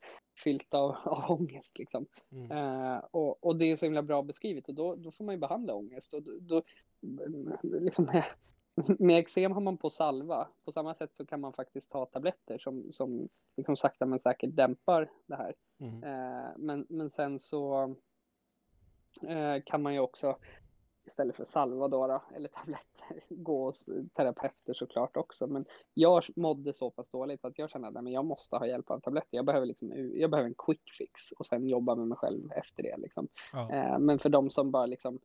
[0.44, 2.06] fyllt av, av ångest liksom.
[2.32, 2.50] Mm.
[2.50, 5.40] Eh, och, och det är så himla bra beskrivet och då, då får man ju
[5.40, 6.62] behandla ångest och då, då
[7.62, 8.24] liksom med,
[8.98, 10.48] med eksem har man på salva.
[10.64, 14.56] På samma sätt så kan man faktiskt ta tabletter som, som liksom sakta men säkert
[14.56, 15.54] dämpar det här.
[15.80, 16.04] Mm.
[16.04, 17.88] Eh, men, men sen så eh,
[19.64, 20.36] kan man ju också
[21.06, 25.46] istället för salva då, då, eller tabletter gå hos terapeuter såklart också.
[25.46, 28.66] Men jag mådde så pass dåligt att jag kände att nej, men jag måste ha
[28.66, 29.36] hjälp av tabletter.
[29.36, 32.82] Jag behöver, liksom, jag behöver en quick fix och sen jobba med mig själv efter
[32.82, 32.96] det.
[32.96, 33.28] Liksom.
[33.52, 33.70] Ja.
[33.72, 35.18] Eh, men för de som bara liksom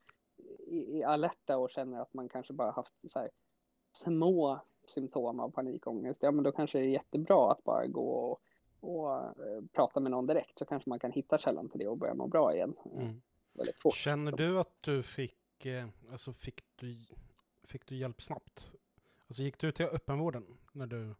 [0.68, 3.30] är alerta och känner att man kanske bara haft så här,
[3.92, 8.42] små symptom av panikångest, ja men då kanske det är jättebra att bara gå och,
[8.80, 11.98] och eh, prata med någon direkt så kanske man kan hitta källan till det och
[11.98, 12.74] börja må bra igen.
[12.86, 13.22] eh, Mm.
[13.60, 13.96] Väldigt fort.
[13.96, 16.96] Känner du att du fick, eh, alltså fick du,
[17.64, 18.72] fick du hjälp snabbt?
[19.28, 21.16] Alltså gick du till öppenvården när du...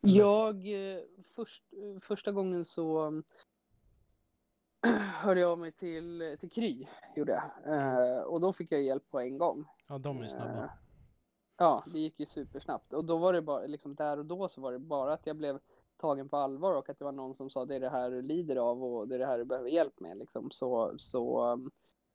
[0.00, 1.02] Jag, eh,
[1.34, 3.22] först, eh, första gången så
[5.22, 7.74] hörde jag av mig till, till Kry, gjorde jag.
[7.74, 9.64] Eh, och då fick jag hjälp på en gång.
[9.88, 10.64] Ja, de är snabba.
[10.64, 10.70] Eh,
[11.56, 12.92] Ja, det gick ju supersnabbt.
[12.92, 15.36] Och då var det bara, liksom där och då så var det bara att jag
[15.36, 15.60] blev
[16.00, 18.22] tagen på allvar och att det var någon som sa det är det här du
[18.22, 20.50] lider av och det är det här du behöver hjälp med liksom.
[20.50, 21.52] Så, så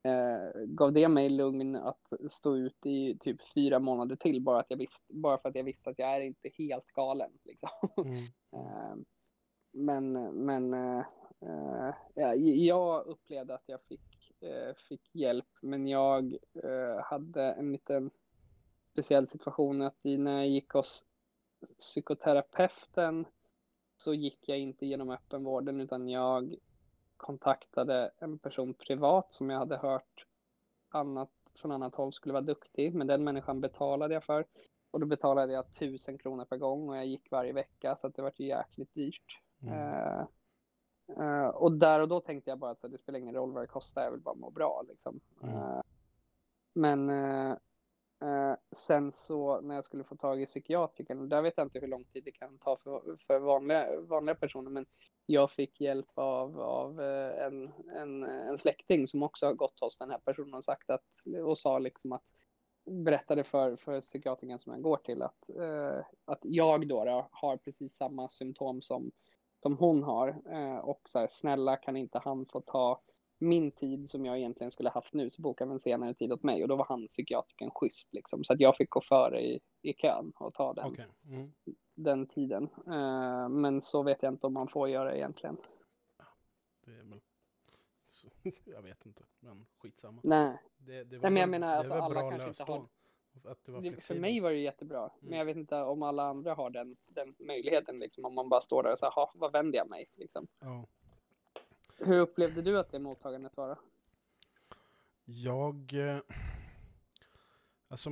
[0.02, 4.66] eh, gav det mig lugn att stå ut i typ fyra månader till bara, att
[4.70, 7.70] jag visst, bara för att jag visste att jag är inte helt galen liksom.
[7.96, 8.24] Mm.
[8.52, 8.96] Eh,
[9.72, 10.12] Men,
[10.46, 11.04] men eh,
[11.40, 17.72] eh, ja, jag upplevde att jag fick, eh, fick hjälp, men jag eh, hade en
[17.72, 18.10] liten
[18.92, 21.06] speciell situation att när jag gick hos
[21.78, 23.24] psykoterapeuten
[23.96, 26.56] så gick jag inte genom öppenvården utan jag
[27.16, 30.26] kontaktade en person privat som jag hade hört
[30.88, 34.44] annat, från annat håll skulle vara duktig, men den människan betalade jag för.
[34.90, 38.14] Och då betalade jag tusen kronor per gång och jag gick varje vecka så att
[38.14, 39.40] det var ju jäkligt dyrt.
[39.62, 39.74] Mm.
[39.74, 40.26] Eh,
[41.18, 43.66] eh, och där och då tänkte jag bara att det spelar ingen roll vad det
[43.66, 45.20] kostar, jag vill bara må bra liksom.
[45.42, 45.54] Mm.
[45.54, 45.80] Eh,
[46.72, 47.10] men
[48.22, 51.88] Eh, sen så när jag skulle få tag i psykiatrikern, där vet jag inte hur
[51.88, 54.86] lång tid det kan ta för, för vanliga, vanliga personer, men
[55.26, 59.98] jag fick hjälp av, av eh, en, en, en släkting som också har gått hos
[59.98, 61.04] den här personen och sagt att,
[61.44, 62.22] och sa liksom att
[62.90, 67.56] berättade för, för psykiatrikern som jag går till att, eh, att jag då, då har
[67.56, 69.10] precis samma symptom som,
[69.62, 70.28] som hon har.
[70.28, 73.00] Eh, och så här, snälla kan inte han få ta
[73.38, 76.62] min tid som jag egentligen skulle haft nu, så boka en senare tid åt mig.
[76.62, 78.44] Och då var han psykiatrikern schysst liksom.
[78.44, 81.06] Så att jag fick gå före i, i kön och ta den, Okej.
[81.28, 81.52] Mm.
[81.94, 82.68] den tiden.
[82.86, 85.56] Eh, men så vet jag inte om man får göra egentligen.
[86.86, 87.20] Det är väl...
[88.08, 88.28] Så,
[88.64, 90.20] jag vet inte, men skitsamma.
[90.24, 92.86] Nej, Det, det Nej, men jag menar, alltså, alla kanske inte har-
[93.42, 94.98] då, Att det var det, för mig var det jättebra.
[95.00, 95.12] Mm.
[95.20, 98.60] Men jag vet inte om alla andra har den, den möjligheten, liksom, om man bara
[98.60, 100.06] står där och säger, "Ha, vad vänder jag mig?
[100.14, 100.46] Liksom.
[100.60, 100.86] Ja.
[101.98, 103.68] Hur upplevde du att det mottagandet var?
[103.68, 103.76] Då?
[105.24, 105.94] Jag...
[105.94, 106.18] eh,
[107.88, 108.10] Alltså...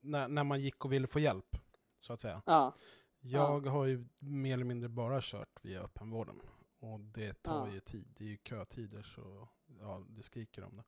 [0.00, 1.56] När, när man gick och ville få hjälp,
[2.00, 2.42] så att säga.
[2.46, 2.74] Ja,
[3.20, 6.40] Jag har ju mer eller mindre bara kört via öppenvården.
[6.78, 7.72] Och det tar Ja.
[7.72, 8.06] ju tid.
[8.16, 9.48] Det är ju kötider så
[9.80, 10.84] ja, det skriker om det.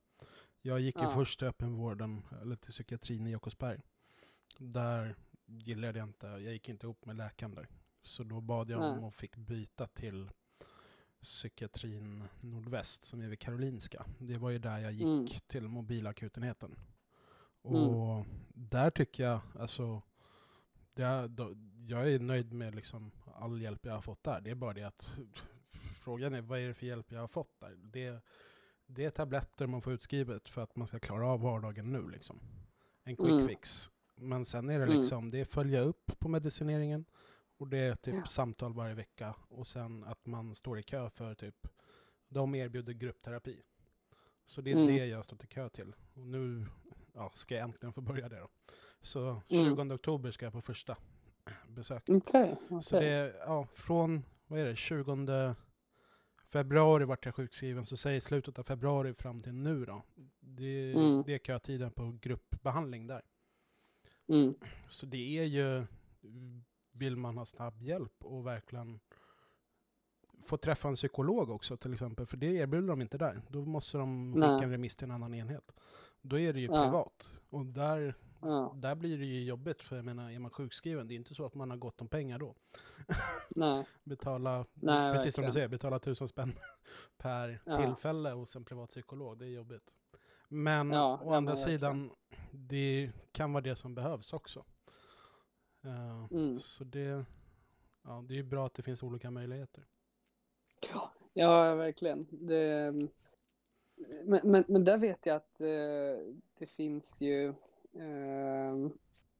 [0.61, 1.13] Jag gick ju Ja.
[1.13, 3.81] först till öppenvården, eller till psykiatrin i Jakobsberg.
[4.57, 7.67] Där gillade jag inte, jag gick inte ihop med läkaren där.
[8.01, 10.31] Så då bad jag om och fick byta till
[11.23, 14.05] psykiatrin Nordväst som är vid Karolinska.
[14.19, 15.27] Det var ju där jag gick Mm.
[15.47, 16.75] till mobilakutenheten.
[17.65, 17.75] Mm.
[17.81, 20.01] Och där tycker jag, alltså,
[20.93, 21.55] det, då,
[21.87, 24.41] jag är nöjd med liksom all hjälp jag har fått där.
[24.41, 25.15] Det är bara det att
[26.03, 27.75] frågan är vad är det för hjälp jag har fått där?
[27.75, 28.23] Det,
[28.85, 32.09] det är tabletter man får utskrivet för att man ska klara av vardagen nu.
[32.09, 32.39] Liksom.
[33.03, 33.47] En quick Mm.
[33.47, 33.89] fix.
[34.15, 34.97] Men sen är det Mm.
[34.97, 37.05] liksom, det är följa upp på medicineringen
[37.63, 38.25] och det är typ Ja.
[38.25, 41.67] samtal varje vecka och sen att man står i kö för typ,
[42.29, 43.61] de erbjuder gruppterapi.
[44.45, 44.87] Så det är Mm.
[44.87, 45.95] det jag har stått i kö till.
[46.13, 46.65] Och nu
[47.13, 48.47] ja, ska jag äntligen få börja det då.
[49.01, 49.91] Så 20 Mm.
[49.91, 50.97] oktober ska jag på första
[51.67, 52.03] besök.
[52.09, 52.55] okej.
[52.81, 55.55] Så det är, ja, från, vad är det, 20
[56.45, 60.03] februari vart jag sjukskriven, så säg slutet av februari fram till nu då.
[60.39, 61.23] Det, Mm.
[61.25, 63.21] det är kötiden på gruppbehandling där.
[64.27, 64.55] Mm.
[64.87, 65.85] Så det är ju,
[66.93, 68.99] vill man ha snabb hjälp och verkligen
[70.43, 73.41] få träffa en psykolog också till exempel, för det erbjuder de inte där.
[73.49, 74.49] Då måste de Nej.
[74.49, 75.71] skicka en remiss till en annan enhet.
[76.21, 76.83] Då är det ju Ja.
[76.83, 77.33] privat.
[77.49, 81.13] Och där, Ja, där blir det ju jobbigt, för jag menar, är man sjukskriven, det
[81.13, 82.55] är inte så att man har gott om pengar då.
[83.49, 85.53] nej, Betala, Nej, precis som du verkligen.
[85.53, 86.53] säger, betala tusen spänn
[87.17, 87.77] per Ja.
[87.77, 89.91] tillfälle hos en privat psykolog, det är jobbigt.
[90.47, 92.11] Men å andra men sidan,
[92.51, 94.65] det kan vara det som behövs också.
[95.85, 96.59] Eh, Mm.
[96.59, 97.25] Så det,
[98.03, 99.83] ja, det är ju bra att det finns olika möjligheter.
[101.33, 102.27] Ja, verkligen.
[102.31, 102.93] Det,
[104.23, 107.47] men, men, men där vet jag att eh, det finns ju,
[107.93, 108.89] eh,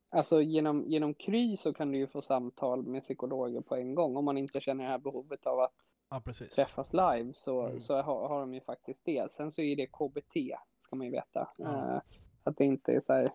[0.10, 4.18] alltså genom, genom Kry så kan du ju få samtal med psykologer på en gång
[4.18, 5.74] om man inte känner det här behovet av att
[6.10, 6.22] Ja,
[6.56, 7.80] träffas live så, Mm.
[7.80, 9.32] så har, har de ju faktiskt det.
[9.32, 11.50] Sen så är det KBT, ska man ju veta.
[11.58, 11.96] Ja.
[11.96, 12.02] Eh,
[12.44, 13.30] att det inte är så här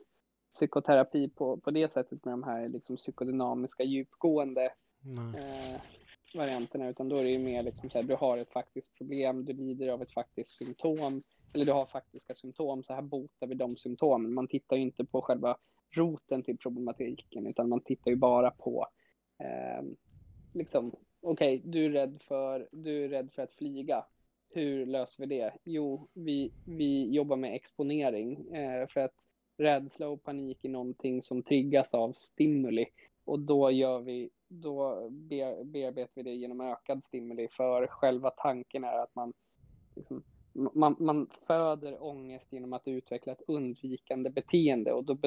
[0.55, 4.73] psykoterapi på, på det sättet med de här liksom psykodynamiska djupgående
[5.37, 5.81] eh,
[6.35, 9.45] varianterna, utan då är det ju mer liksom så här, du har ett faktiskt problem,
[9.45, 13.55] du lider av ett faktiskt symptom, eller du har faktiska symptom, så här botar vi
[13.55, 14.35] de symptomen.
[14.35, 15.57] Man tittar ju inte på själva
[15.91, 18.87] roten till problematiken, utan man tittar ju bara på,
[19.39, 19.85] eh,
[20.55, 24.05] liksom, okej, du är rädd för, du är rädd för att flyga.
[24.51, 25.53] Hur löser vi det?
[25.65, 29.15] Jo, vi, vi jobbar med exponering, eh, för att
[29.59, 32.87] rädsla och panik är någonting som triggas av stimuli.
[33.25, 35.09] Och då gör vi, då
[35.64, 39.33] bearbetar vi det genom ökad stimuli för själva tanken är att man,
[39.94, 40.23] liksom,
[40.75, 45.18] man, man föder ångest genom att utveckla ett undvikande beteende och då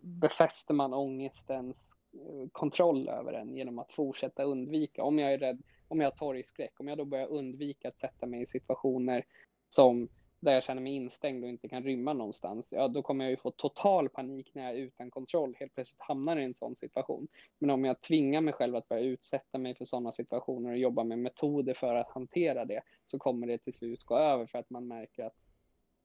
[0.00, 1.76] befäster man ångestens
[2.12, 5.02] eh, kontroll över den genom att fortsätta undvika.
[5.04, 8.26] Om jag är rädd, om jag har torgskräck, om jag då börjar undvika att sätta
[8.26, 9.24] mig i situationer
[9.68, 10.08] som
[10.44, 13.36] där jag känner mig instängd och inte kan rymma någonstans, ja då kommer jag ju
[13.36, 17.28] få total panik när jag är utan kontroll, helt plötsligt hamnar i en sån situation.
[17.58, 21.04] Men om jag tvingar mig själv att börja utsätta mig för sådana situationer och jobba
[21.04, 24.70] med metoder för att hantera det, så kommer det till slut gå över för att
[24.70, 25.36] man märker att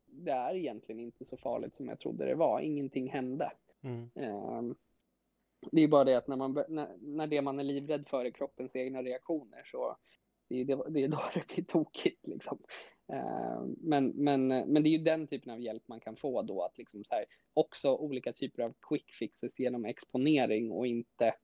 [0.05, 2.59] det är egentligen inte så farligt som jag trodde det var.
[2.59, 3.51] Ingenting hände.
[3.81, 4.09] Mm.
[4.15, 4.75] Ehm,
[5.71, 8.31] Det är bara det att när, man, när, när det man är livrädd för är
[8.31, 9.97] kroppens egna reaktioner så
[10.47, 12.27] det är, det, det är då det blir tokigt.
[12.27, 12.59] Liksom.
[13.09, 16.61] Ehm, Men, men, men det är ju den typen av hjälp man kan få då.
[16.63, 21.35] Att liksom så här, också olika typer av quick fixes genom exponering och inte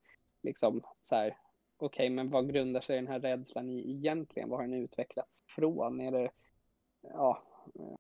[0.44, 1.38] liksom så här
[1.78, 4.50] okej, men vad grundar sig den här rädslan i egentligen?
[4.50, 6.02] Vad har den utvecklats från?
[6.02, 6.32] Är det,
[7.02, 7.44] ja,
[7.76, 7.96] eh,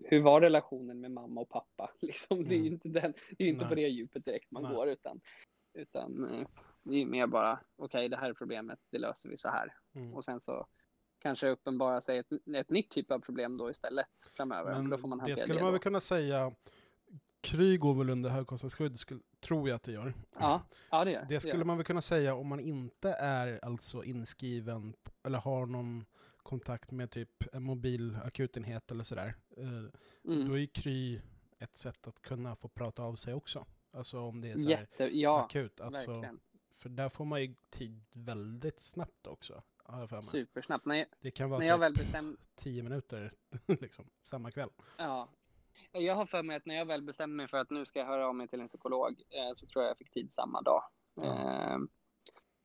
[0.00, 1.90] hur- var relationen med mamma och pappa?
[2.00, 2.72] Liksom, det är ju Mm.
[2.72, 4.74] inte, den, det är inte på det djupet direkt man Nej.
[4.74, 5.20] går, utan,
[5.74, 6.46] utan eh,
[6.82, 9.74] det är mer bara, okej, det här är problemet, det löser vi så här.
[9.94, 10.14] Mm.
[10.14, 10.66] Och sen så
[11.24, 14.06] kanske uppenbara sig ett, ett nytt typ av problem då istället
[14.36, 14.72] framöver.
[14.72, 16.52] Men då får man det skulle det man väl kunna säga,
[17.40, 20.14] Kry går väl under högkostnadsskydd, skulle- tror jag att det gör.
[20.38, 21.64] Ja, ja det gör Det skulle gör.
[21.64, 26.04] man väl kunna säga om man inte är alltså inskriven eller har någon
[26.36, 29.34] kontakt med typ en mobil akutenhet eller sådär.
[29.56, 29.66] Eh,
[30.28, 30.48] Mm.
[30.48, 31.20] Då är Kry
[31.58, 33.66] ett sätt att kunna få prata av sig också.
[33.92, 35.80] Alltså om det är så Jätte, ja, akut.
[35.80, 36.40] Alltså, verkligen.
[36.70, 39.62] för där får man ju tid väldigt snabbt också.
[39.84, 40.22] Har jag för mig.
[40.22, 40.86] Supersnabbt.
[40.86, 43.32] När jag, Det kan vara när jag typ väl bestämde, tio minuter
[43.80, 44.70] liksom, samma kväll.
[44.96, 45.28] Ja.
[45.92, 48.06] Jag har för mig att när jag väl bestämde mig för att nu ska jag
[48.06, 50.82] höra av mig till en psykolog eh, så tror jag jag fick tid samma dag.
[51.14, 51.24] Ja.
[51.24, 51.78] Eh,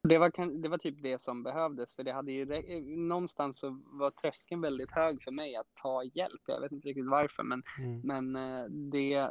[0.03, 4.11] det, var, det var typ det som behövdes för det hade ju någonstans så var
[4.11, 6.41] tröskeln väldigt hög för mig att ta hjälp.
[6.47, 8.01] Jag vet inte riktigt varför men, Mm.
[8.03, 9.29] men eh, det,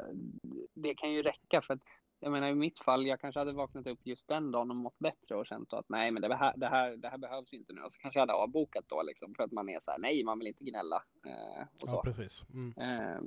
[0.75, 1.83] det kan ju räcka för att
[2.21, 4.99] jag menar i mitt fall, jag kanske hade vaknat upp just den dagen och mått
[4.99, 7.81] bättre och känt att nej men det här, det här, det här behövs inte nu
[7.81, 10.25] och så kanske jag hade avbokat då liksom för att man är så här nej
[10.25, 11.03] man vill inte gnälla.
[11.27, 11.95] Eh, och så.
[11.95, 12.45] Ja, precis.
[12.55, 12.75] Mm.
[12.77, 13.21] Eh,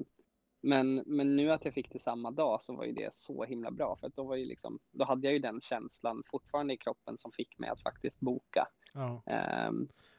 [0.64, 3.72] Men, men nu att jag fick det samma dag så var ju det så himla
[3.72, 6.78] bra för att då var ju liksom, då hade jag ju den känslan fortfarande i
[6.78, 8.68] kroppen som fick mig att faktiskt boka.
[8.94, 9.24] Ja.
[9.26, 9.72] Eh,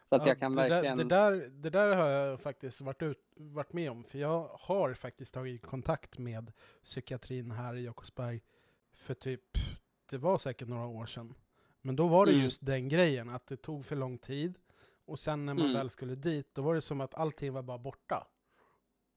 [0.07, 2.81] Så att Ja, jag kan det verkligen, Där, det, där, det där har jag faktiskt
[2.81, 7.85] varit, ut, varit med om, för jag har faktiskt tagit kontakt med psykiatrin här i
[7.85, 8.43] Jakobsberg
[8.93, 9.59] för typ,
[10.11, 11.35] det var säkert några år sedan.
[11.81, 12.45] Men då var det Mm.
[12.45, 14.59] just den grejen, att det tog för lång tid.
[15.05, 15.77] Och sen när man Mm.
[15.77, 18.27] väl skulle dit, då var det som att allting var bara borta.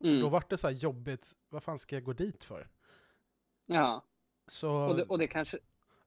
[0.04, 2.68] mm, Då var det så här jobbigt, vad fan ska jag gå dit för?
[3.66, 4.04] ja,
[4.48, 5.60] Så, och det, och, det kanske,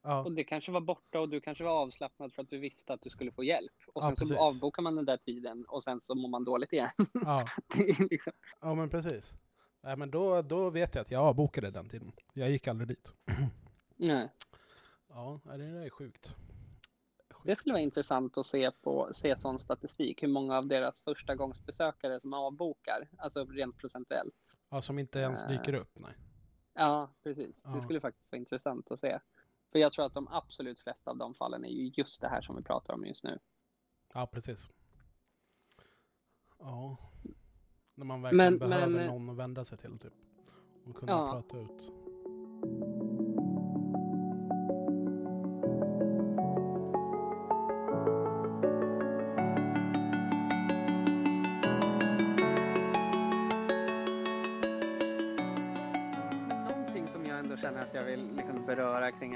[0.02, 2.92] ja, och det kanske var borta och du kanske var avslappnad för att du visste
[2.92, 3.72] att du skulle få hjälp.
[3.86, 4.38] Och Ja, sen så precis.
[4.38, 6.90] avbokar man den där tiden och sen så mår man dåligt igen.
[7.12, 7.46] ja,
[8.10, 9.34] liksom, ja, men precis.
[9.82, 12.12] Nej, men då, då vet jag att jag avbokade den tiden.
[12.32, 13.12] Jag gick aldrig dit.
[13.98, 14.32] nej.
[15.08, 16.34] Ja, det där är sjukt.
[17.28, 17.58] Det sjukt.
[17.58, 22.20] skulle vara intressant att se på se sån statistik, hur många av deras första gångsbesökare
[22.20, 24.56] som avbokar, alltså rent procentuellt.
[24.70, 25.48] Ja, som inte ens Eh.
[25.50, 26.14] dyker upp, nej.
[26.74, 27.60] Ja, precis.
[27.64, 27.70] Ja.
[27.70, 29.18] Det skulle faktiskt vara intressant att se.
[29.72, 32.40] För jag tror att de absolut flesta av de fallen är ju just det här
[32.42, 33.38] som vi pratar om just nu.
[34.14, 34.70] Ja, precis.
[36.58, 36.96] Ja.
[37.94, 40.12] När man verkligen Men- behöver men- någon att vända sig till typ.
[40.86, 41.32] Och kunna Ja.
[41.32, 41.92] prata ut.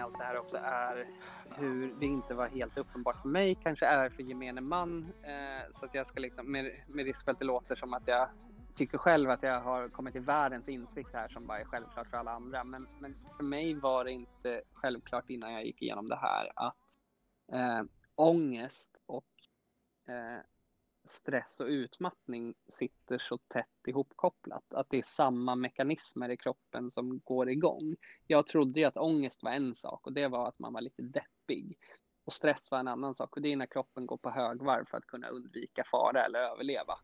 [0.03, 1.09] Allt det här också är
[1.57, 5.12] hur det inte var helt uppenbart för mig, kanske är för gemene man.
[5.23, 8.03] Eh, så att jag ska liksom, med, med risk för att det låter som att
[8.07, 8.29] jag
[8.75, 12.17] tycker själv att jag har kommit till världens insikt här som bara är självklart för
[12.17, 12.65] alla andra.
[12.65, 16.77] Men, men för mig var det inte självklart innan jag gick igenom det här att
[17.53, 17.83] eh,
[18.15, 19.25] ångest och
[20.09, 20.41] eh,
[21.05, 24.75] stress och utmattning sitter så tätt ihopkopplat.
[24.75, 27.97] Att det är samma mekanismer i kroppen som går igång.
[28.27, 31.03] Jag trodde ju att ångest var en sak och det var att man var lite
[31.03, 31.79] deppig.
[32.25, 34.99] Och stress var en annan sak och det är när kroppen går på högvarv för
[34.99, 36.95] att kunna undvika fara eller överleva.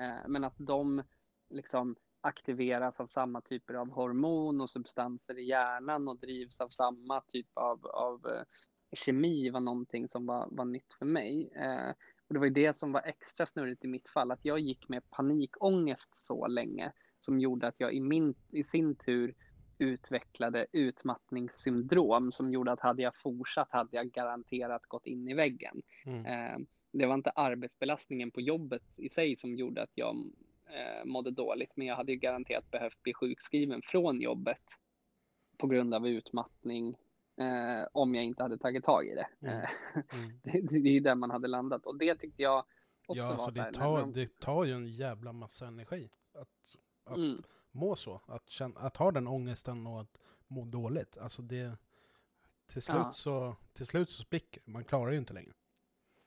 [0.00, 1.02] Eh, men att de
[1.50, 7.20] liksom aktiveras av samma typer av hormon och substanser i hjärnan och drivs av samma
[7.20, 8.42] typ av, av eh,
[8.92, 11.50] kemi var någonting som var, var nytt för mig.
[11.54, 11.94] Eh,
[12.28, 14.88] och det var ju det som var extra snurrigt i mitt fall, att jag gick
[14.88, 19.34] med panikångest så länge som gjorde att jag i, min, i sin tur
[19.78, 25.82] utvecklade utmattningssyndrom som gjorde att hade jag fortsatt hade jag garanterat gått in i väggen.
[26.04, 26.26] Mm.
[26.26, 26.58] Eh,
[26.92, 30.16] det var inte arbetsbelastningen på jobbet i sig som gjorde att jag
[30.66, 34.62] eh, mådde dåligt, men jag hade ju garanterat behövt bli sjukskriven från jobbet
[35.58, 36.96] på grund av utmattning
[37.36, 39.28] eh, om jag inte hade tagit tag i det.
[39.40, 39.60] Mm.
[39.60, 40.40] Eh, Mm.
[40.42, 42.58] det, det är ju där man hade landat och det tyckte jag
[43.06, 45.66] också Ja, var alltså så här, det, tar, de- det tar ju en jävla massa
[45.66, 46.48] energi att,
[47.04, 47.36] att Mm.
[47.70, 48.20] må så.
[48.26, 51.18] Att, känna, att ha den ångesten och att må dåligt.
[51.18, 51.76] Alltså det...
[52.66, 53.10] Till slut, Ja.
[53.12, 54.62] så, till slut så spricker.
[54.66, 55.52] Man klarar ju inte längre.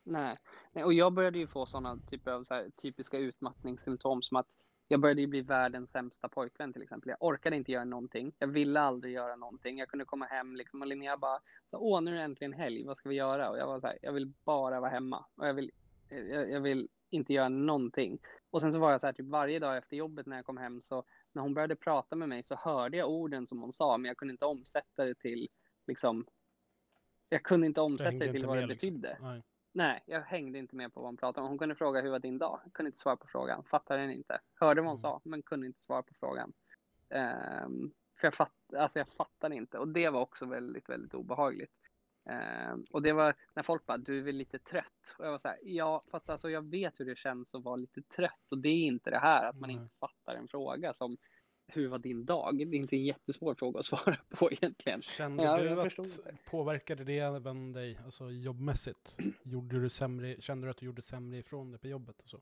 [0.04, 0.38] Nej.
[0.72, 4.48] Nej, och jag började ju få sådana typer av så här, typiska utmattningssymptom som att
[4.91, 7.10] jag började ju bli världens sämsta pojkvän till exempel.
[7.10, 8.34] Jag orkade inte göra någonting.
[8.39, 9.78] Jag ville aldrig göra någonting.
[9.78, 12.84] Jag kunde komma hem liksom och Linnea bara, så, åh nu är det äntligen helg,
[12.84, 13.49] vad ska vi göra?
[13.49, 15.25] Och jag var så här, jag vill bara vara hemma.
[15.36, 15.71] Och jag vill,
[16.10, 18.19] jag, jag vill inte göra någonting.
[18.49, 20.58] Och sen så var jag så här, typ varje dag efter jobbet när jag kom
[20.58, 23.97] hem så när hon började prata med mig så hörde jag orden som hon sa,
[23.97, 25.47] men jag kunde inte omsätta det till
[25.88, 26.25] liksom
[27.30, 28.89] jag kunde inte Det omsätta hängde det till vad det liksom.
[28.89, 29.17] betydde.
[29.21, 29.43] Nej.
[29.71, 31.49] Nej, jag hängde inte med på vad hon pratade om.
[31.49, 32.60] Hon kunde fråga hur var din dag?
[32.63, 33.63] Jag kunde inte svara på frågan.
[33.63, 34.39] Fattade den inte.
[34.55, 35.01] Hörde vad hon Mm.
[35.01, 36.53] sa, men kunde inte svara på frågan.
[37.10, 39.77] Ehm, för jag, fatt, alltså jag fattade inte.
[39.77, 41.71] Och det var också väldigt, väldigt obehagligt.
[42.29, 45.15] Ehm, och det var när folk bara, du är väl lite trött?
[45.17, 47.75] Och jag var så här, ja, fast alltså jag vet hur det känns att vara
[47.75, 48.51] lite trött.
[48.51, 49.75] Och det är inte det här att man Nej.
[49.77, 51.17] inte fattar en fråga som
[51.73, 52.58] hur var din dag?
[52.58, 55.01] Det är inte en jättesvår fråga att svara på egentligen.
[55.01, 56.45] Kände Ja, du att, det.
[56.45, 59.17] påverkade det även dig, alltså jobbmässigt?
[59.43, 62.39] Gjorde du sämre, kände du att du gjorde sämre ifrån dig på jobbet och så?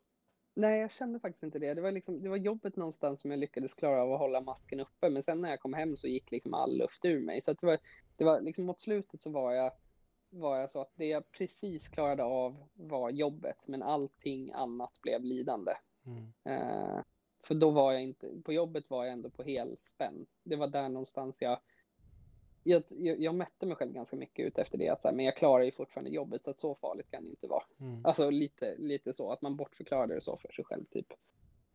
[0.56, 1.74] Nej, jag kände faktiskt inte det.
[1.74, 4.80] Det var, liksom, det var jobbet någonstans som jag lyckades klara av att hålla masken
[4.80, 5.10] uppe.
[5.10, 7.42] Men sen när jag kom hem så gick liksom all luft ur mig.
[7.42, 7.78] Så det var,
[8.16, 9.72] det var liksom mot slutet så var jag,
[10.30, 13.68] var jag så att det jag precis klarade av var jobbet.
[13.68, 15.72] Men allting annat blev lidande.
[16.06, 16.34] Mm.
[16.46, 17.02] Eh,
[17.44, 20.26] för då var jag inte, på jobbet var jag ändå på helspänn.
[20.44, 21.60] Det var där någonstans jag,
[22.64, 24.90] jag, jag, jag mätte mig själv ganska mycket ut efter det.
[24.90, 27.30] Att så här, men jag klarar ju fortfarande jobbet så att så farligt kan det
[27.30, 27.64] inte vara.
[27.80, 28.06] Mm.
[28.06, 31.14] Alltså lite, lite så, att man bortförklarade det så för sig själv typ.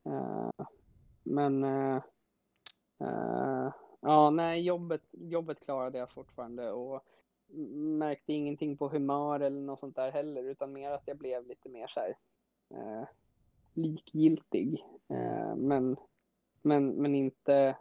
[0.04, 0.66] Eh,
[1.22, 2.02] men eh,
[3.00, 7.04] eh, ja, nej, jobbet, jobbet klarade jag fortfarande och
[7.74, 11.68] märkte ingenting på humör eller något sånt där heller, utan mer att jag blev lite
[11.68, 12.16] mer så här
[13.74, 14.84] likgiltig.
[15.08, 15.96] Eh, men,
[16.62, 17.76] men, men inte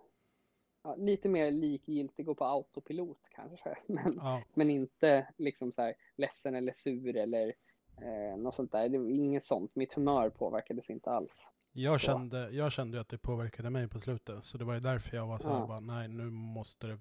[0.84, 3.78] ja, lite mer likgiltig och på autopilot kanske.
[3.88, 7.54] Men, Ja, men inte liksom så här ledsen eller sur eller
[8.02, 8.90] eh, något sånt där.
[8.90, 9.76] Det var inget sånt.
[9.76, 11.48] Mitt humör påverkades inte alls.
[11.72, 14.44] jag kände, jag kände att det påverkade mig på slutet.
[14.44, 15.68] Så det var ju därför jag var så här Ja.
[15.68, 17.00] bara, nej nu måste det,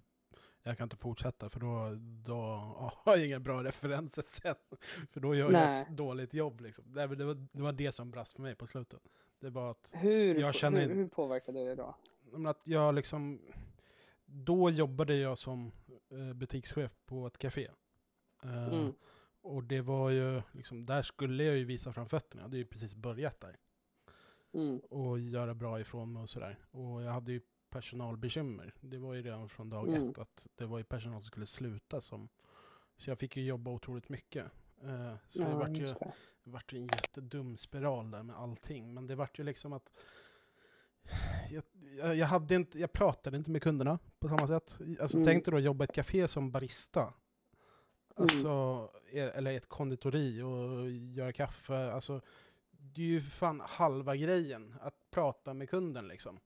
[0.63, 1.91] jag kan inte fortsätta för då,
[2.25, 2.33] då
[2.79, 4.55] ja, har jag inga bra referenser sen.
[5.11, 5.83] För då gör jag Nej.
[5.83, 6.85] ett dåligt jobb liksom.
[6.93, 9.01] Det var, det, var, det som brast för mig på slutet.
[9.41, 11.95] Det var att, Hur, Jag känner- hur, hur påverkade det då?
[12.49, 13.41] att jag liksom,
[14.25, 15.73] då jobbade jag som
[16.11, 17.69] eh, butikschef på ett café.
[18.45, 18.93] Eh, Mm.
[19.43, 22.41] Och det var ju, liksom, där skulle jag ju visa fram fötterna.
[22.41, 23.57] Jag hade ju precis börjat där.
[24.55, 24.79] Mm.
[24.79, 26.59] och göra bra ifrån mig och sådär.
[26.71, 27.41] Och jag hade ju
[27.71, 28.75] personalbekymmer.
[28.81, 30.11] Det var ju redan från dag Mm.
[30.11, 32.29] ett att det var ju personal som skulle sluta som...
[32.97, 34.45] Så jag fick ju jobba otroligt mycket.
[34.83, 36.13] Eh, så det Ja, vart ju, det.
[36.45, 38.95] det vart ju en jättedum spiral där med allting.
[38.95, 39.91] Men det vart ju liksom att...
[41.51, 41.63] Jag,
[41.99, 44.79] jag, jag, hade inte, jag pratade inte med kunderna på samma sätt.
[45.01, 45.27] Alltså Mm.
[45.27, 47.15] tänk dig då jobba i ett café som barista.
[48.17, 51.93] Alltså, e- eller ett konditori och göra kaffe.
[51.93, 52.21] Alltså,
[52.71, 56.41] det är ju fan halva grejen att prata med kunden liksom.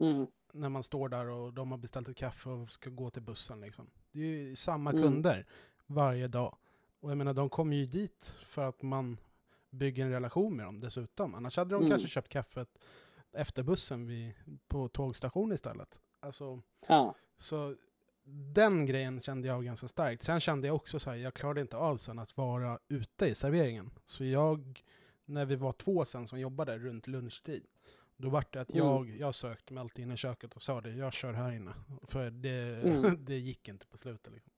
[0.00, 0.26] Mm.
[0.52, 3.60] När man står där och de har beställt ett kaffe och ska gå till bussen
[3.60, 3.90] liksom.
[4.12, 5.02] Det är ju samma Mm.
[5.02, 5.46] kunder
[5.86, 6.56] varje dag.
[7.00, 9.16] Och jag menar, de kommer ju dit för att man
[9.70, 11.34] bygger en relation med dem dessutom.
[11.34, 11.90] Annars hade de Mm.
[11.90, 12.78] kanske köpt kaffet
[13.32, 14.32] efter bussen vid,
[14.68, 16.00] på tågstation istället.
[16.20, 17.14] Alltså, Ja.
[17.36, 17.74] så
[18.54, 20.22] den grejen kände jag ganska starkt.
[20.22, 23.34] Sen kände jag också så här, jag klarade inte av sen att vara ute i
[23.34, 23.90] serveringen.
[24.04, 24.82] Så jag,
[25.24, 27.66] när vi var två sen som jobbade runt lunchtid,
[28.20, 28.84] då var det att Mm.
[28.86, 31.74] jag, jag sökte mig alltid in i köket och sa det, jag kör här inne.
[32.02, 33.02] För det, Mm.
[33.24, 34.32] det gick inte på slutet.
[34.32, 34.52] Liksom.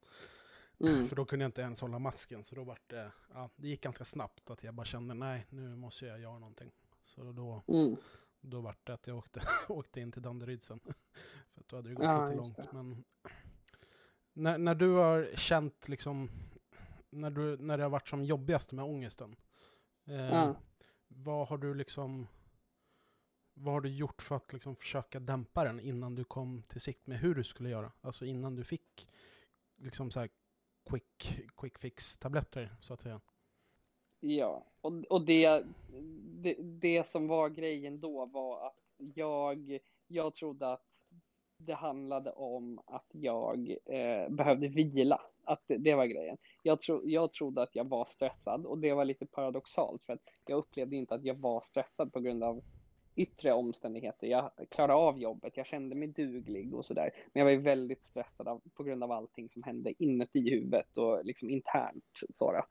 [0.80, 1.08] Mm.
[1.08, 2.44] För då kunde jag inte ens hålla masken.
[2.44, 5.76] Så då var det, ja, det gick ganska snabbt att jag bara kände, nej, nu
[5.76, 6.70] måste jag göra någonting.
[7.02, 7.96] Så då, Mm.
[8.40, 10.80] då var det att jag åkte, åkte in till Danderyd sen.
[11.54, 12.72] För då hade det gått Ja, lite långt.
[12.72, 13.04] Men
[14.32, 16.30] när, när du har känt liksom,
[17.10, 19.36] när, du, när det har varit som jobbigast med ångesten.
[20.06, 20.54] Eh, Ja.
[21.08, 22.28] Vad har du liksom,
[23.62, 27.06] vad har du gjort för att liksom försöka dämpa den innan du kom till sikt
[27.06, 27.92] med hur du skulle göra?
[28.00, 29.08] Alltså innan du fick
[29.76, 30.28] liksom så här
[30.90, 33.20] quick, quick fix tabletter så att säga.
[34.20, 35.64] Ja, och, och det,
[36.42, 38.76] det, det som var grejen då var att
[39.14, 40.86] jag, jag trodde att
[41.56, 45.20] det handlade om att jag eh, behövde vila.
[45.44, 46.36] Att det, det var grejen.
[46.62, 50.22] Jag, tro, jag trodde att jag var stressad och det var lite paradoxalt för att
[50.46, 52.62] jag upplevde inte att jag var stressad på grund av
[53.14, 54.26] yttre omständigheter.
[54.26, 57.10] Jag klarade av jobbet, jag kände mig duglig och sådär.
[57.32, 60.96] Men jag var ju väldigt stressad av, på grund av allting som hände inuti huvudet
[60.96, 62.04] och liksom internt.
[62.30, 62.64] Sådär.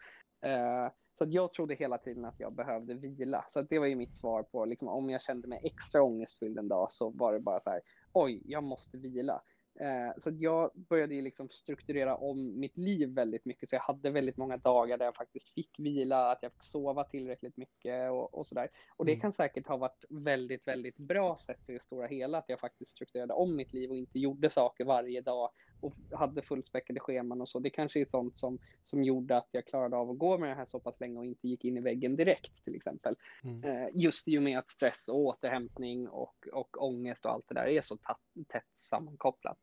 [0.46, 3.46] Uh, eh, så att jag trodde hela tiden att jag behövde vila.
[3.50, 6.58] Så att det var ju mitt svar på liksom, om jag kände mig extra ångestfylld
[6.58, 7.82] en dag så var det bara så här,
[8.14, 9.42] oj, jag måste vila.
[9.80, 13.70] Eh, så jag började ju liksom strukturera om mitt liv väldigt mycket.
[13.70, 17.04] Så jag hade väldigt många dagar där jag faktiskt fick vila, att jag fick sova
[17.04, 18.70] tillräckligt mycket och, och sådär.
[18.98, 19.22] Och det Mm.
[19.22, 22.92] kan säkert ha varit väldigt, väldigt bra sett i det stora hela, att jag faktiskt
[22.92, 25.50] strukturerade om mitt liv och inte gjorde saker varje dag
[25.82, 27.60] och hade fullspäckade scheman och så.
[27.60, 30.56] Det kanske är sånt som, som gjorde att jag klarade av att gå med det
[30.56, 33.16] här så pass länge och inte gick in i väggen direkt till exempel.
[33.44, 33.64] Mm.
[33.64, 37.54] Eh, just i och med att stress och återhämtning och, och ångest och allt det
[37.54, 37.98] där är så
[38.48, 39.60] tätt sammankopplat.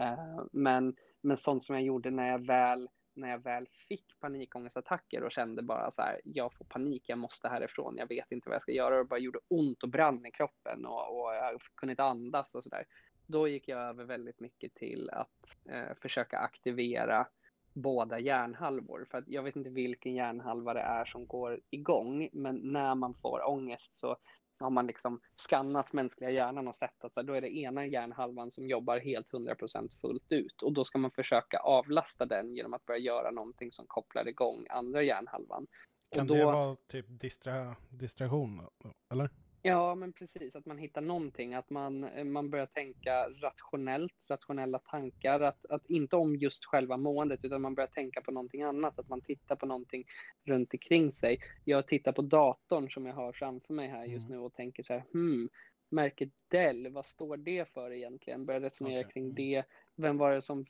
[0.00, 5.22] Eh, men, men sånt som jag gjorde när jag väl när jag väl fick panikångestattacker
[5.22, 8.54] och kände bara så här, jag får panik, jag måste härifrån, jag vet inte vad
[8.54, 11.60] jag ska göra, och det bara gjorde ont och brann i kroppen och, och jag
[11.74, 12.84] kunde inte andas och sådär.
[13.26, 17.26] Då gick jag över väldigt mycket till att eh, försöka aktivera
[17.72, 19.06] båda hjärnhalvor.
[19.10, 23.14] För att jag vet inte vilken hjärnhalva det är som går igång, men när man
[23.14, 24.16] får ångest så
[24.58, 27.86] har man liksom skannat mänskliga hjärnan och sett att så här, då är det ena
[27.86, 32.74] hjärnhalvan som jobbar helt 100% fullt ut och då ska man försöka avlasta den genom
[32.74, 35.66] att börja göra någonting som kopplar igång andra hjärnhalvan.
[36.10, 38.66] Kan och då, det vara typ distra, distraktion?
[39.12, 39.30] Eller?
[39.66, 40.54] Ja, men precis.
[40.56, 41.54] Att man hittar någonting.
[41.54, 45.40] Att man, man börjar tänka rationellt, rationella tankar.
[45.40, 48.98] Att, att inte om just själva måendet, utan man börjar tänka på någonting annat.
[48.98, 50.04] Att man tittar på någonting
[50.44, 51.38] runt omkring sig.
[51.64, 54.38] Jag tittar på datorn som jag har framför mig här just Mm.
[54.38, 55.48] nu och tänker så här, hmm,
[55.90, 58.46] märket Dell, vad står det för egentligen?
[58.46, 59.34] Börjar resonera Okej, kring mm.
[59.34, 59.64] det.
[59.96, 60.64] Vem var det som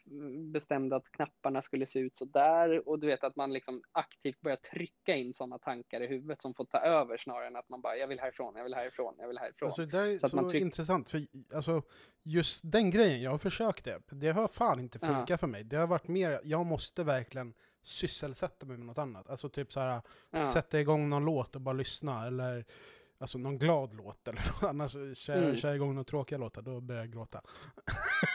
[0.53, 2.89] bestämde att knapparna skulle se ut så där?
[2.89, 6.55] Och du vet att man liksom aktivt börjar trycka in sådana tankar i huvudet som
[6.55, 9.29] får ta över snarare än att man bara, jag vill härifrån, jag vill härifrån, jag
[9.29, 9.67] vill härifrån.
[9.67, 11.21] Alltså det där är Så så, tryck- intressant, för
[11.55, 11.83] alltså,
[12.23, 15.07] just den grejen, jag har försökt det, det har fan inte Ja.
[15.07, 15.65] funkat för mig.
[15.65, 19.31] Det har varit mer, jag måste verkligen sysselsätta mig med något annat.
[19.31, 20.01] Alltså typ så här,
[20.31, 20.41] Ja.
[20.41, 22.65] sätta igång någon låt och bara lyssna, eller
[23.25, 25.57] alltså någon glad låt, eller något annars kör, Mm.
[25.57, 27.41] kör igång några tråkiga låtar, då börjar jag gråta.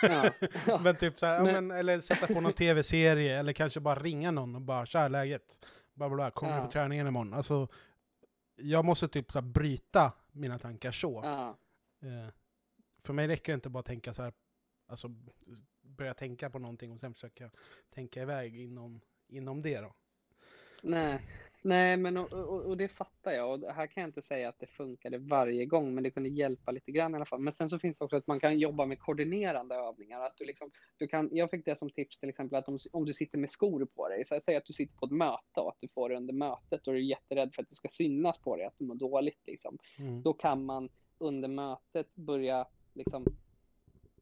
[0.02, 0.32] Ja.
[0.84, 4.32] men typ så här, Men- men, eller sätta på någon tv-serie, eller kanske bara ringa
[4.32, 6.66] någon och bara tja läget, bla bla bla, kommer du Ja.
[6.66, 7.34] på träningen imorgon?
[7.34, 7.68] Alltså,
[8.56, 11.22] jag måste typ så här, bryta mina tankar så.
[11.24, 11.58] Ja.
[12.02, 12.34] Eh,
[13.04, 14.34] för mig räcker det inte bara att tänka så här,
[14.88, 15.08] alltså
[15.82, 17.50] börja tänka på någonting och sen försöka
[17.94, 19.94] tänka iväg inom, inom det då.
[20.84, 21.22] Nej,
[21.62, 23.64] nej men och, och, och det fattar jag.
[23.64, 26.72] Och här kan jag inte säga att det funkade varje gång, men det kunde hjälpa
[26.72, 27.39] lite grann i alla fall.
[27.39, 30.22] Men sen så finns det också att man kan jobba med koordinerande övningar.
[30.22, 33.05] Att du liksom, du kan, jag fick det som tips till exempel att om, om
[33.05, 35.60] du sitter med skor på dig, så att säga att du sitter på ett möte
[35.60, 37.88] och att du får det under mötet och du är jätterädd för att det ska
[37.88, 39.41] synas på dig att du mår dåligt.
[39.47, 39.78] Liksom.
[39.99, 40.22] Mm.
[40.22, 43.26] Då kan man under mötet börja liksom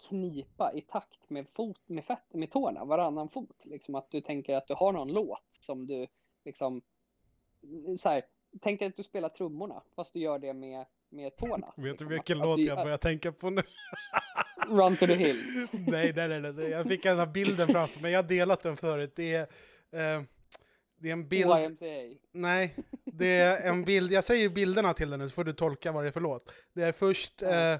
[0.09, 3.65] knipa i takt med, fot, med, fett, med tårna, varannan fot.
[3.65, 6.07] Liksom att du tänker att du har någon låt som du
[6.45, 6.81] liksom,
[7.99, 8.25] så här,
[8.61, 11.73] tänk dig att du spelar trummorna, fast du gör det med med tårna.
[11.77, 12.07] Vet du liksom.
[12.07, 13.61] vilken Att- låt jag börjar tänka på nu?
[14.67, 15.69] Run to the hills.
[15.71, 18.11] nej, nej, nej, nej, jag fick den här bilden framför mig.
[18.11, 19.13] Jag har delat den förut.
[19.15, 19.41] Det är,
[19.91, 20.23] eh,
[20.99, 21.51] det är en bild.
[21.51, 22.19] YMCA.
[22.31, 24.11] Nej, det är en bild.
[24.11, 26.51] Jag säger bilderna till den nu så får du tolka vad det är för låt.
[26.73, 27.41] Det är först...
[27.41, 27.77] Eh,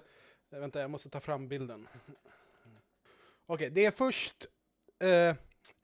[0.50, 1.88] vänta, jag måste ta fram bilden.
[3.46, 4.46] Okej, det är först
[5.04, 5.36] eh,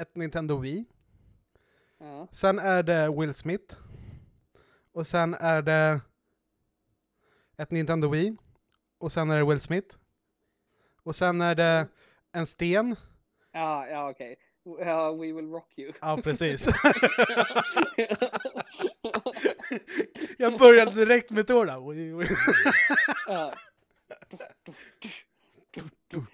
[0.01, 0.85] ett Nintendo Wii.
[2.03, 2.27] Ja.
[2.31, 3.75] Sen är det Will Smith.
[4.93, 6.01] Och sen är det
[7.57, 8.37] ett Nintendo Wii.
[8.97, 9.97] Och sen är det Will Smith.
[11.03, 11.87] Och sen är det
[12.31, 12.95] en sten.
[13.51, 14.35] Ja, ja okej.
[14.79, 15.93] Ja, we will rock you.
[16.01, 16.67] Ja, precis.
[20.37, 21.77] Jag började direkt med tårna.
[23.27, 23.53] Ja.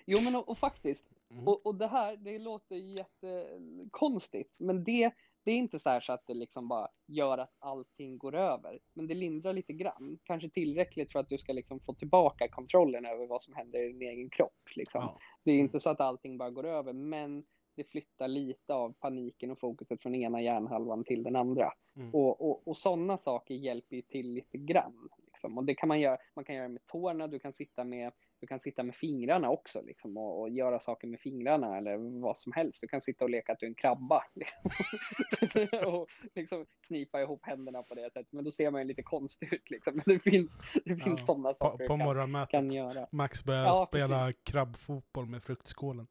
[0.06, 1.48] Jo men och, och faktiskt, Mm.
[1.48, 5.12] och, och det här, det låter jättekonstigt, men det,
[5.44, 8.80] det är inte så här så att det liksom bara gör att allting går över.
[8.94, 13.06] Men det lindrar lite grann, kanske tillräckligt för att du ska liksom få tillbaka kontrollen
[13.06, 14.70] över vad som händer i din egen kropp.
[14.76, 15.02] Liksom.
[15.02, 15.20] Ja.
[15.44, 17.44] Det är inte så att allting bara går över, men
[17.76, 21.74] det flyttar lite av paniken och fokuset från ena hjärnhalvan till den andra.
[21.96, 22.16] Mm.
[22.16, 25.10] Och, och, och sådana saker hjälper ju till lite grann.
[25.26, 25.58] Liksom.
[25.58, 28.48] Och det kan man göra, man kan göra med tårna, du kan sitta med, du
[28.48, 32.52] kan sitta med fingrarna också liksom, och, och göra saker med fingrarna eller vad som
[32.54, 32.82] helst.
[32.82, 34.24] Du kan sitta och leka att du är en krabba.
[34.36, 35.68] Liksom.
[35.94, 38.28] och liksom knipa ihop händerna på det sättet.
[38.32, 39.70] Men då ser man ju lite konstig ut.
[39.70, 39.94] Liksom.
[39.96, 43.08] Men det finns, det finns Ja, sådana På, saker på du kan, kan göra.
[43.12, 44.44] Max börjar Ja, spela precis.
[44.44, 46.08] krabbfotboll med fruktskålen.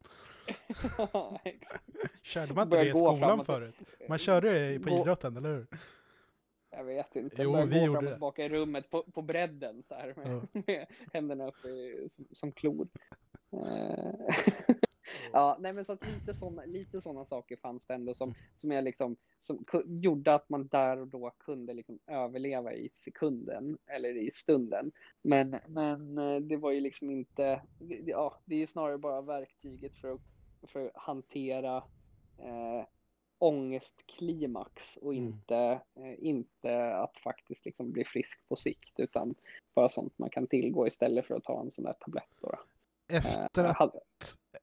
[2.21, 3.45] Körde man inte det i skolan framåt.
[3.45, 3.75] förut?
[4.09, 5.67] Man körde det på idrotten, eller hur?
[6.71, 7.43] Jag vet inte.
[7.43, 8.11] Jo, vi gjorde det.
[8.11, 11.67] tillbaka i rummet på, på bredden så här med, med händerna uppe
[12.09, 12.87] som, som klor.
[13.53, 14.35] Eh,
[15.33, 18.71] ja, nej men så att lite sådana lite såna saker fanns det ändå som, som,
[18.71, 24.17] jag liksom, som gjorde att man där och då kunde liksom överleva i sekunden eller
[24.17, 24.91] i stunden.
[25.21, 27.61] Men, men eh, det var ju liksom inte,
[28.05, 30.21] ja, det är ju snarare bara verktyget för att,
[30.67, 31.77] för att hantera
[32.37, 32.85] eh,
[33.39, 35.25] ångestklimax och Mm.
[35.27, 35.55] inte,
[35.95, 39.35] eh, inte att faktiskt liksom bli frisk på sikt utan
[39.75, 42.29] bara sånt man kan tillgå istället för att ta en sån där tablett.
[42.41, 42.59] Då.
[43.13, 43.99] Efter Eh, att, hade-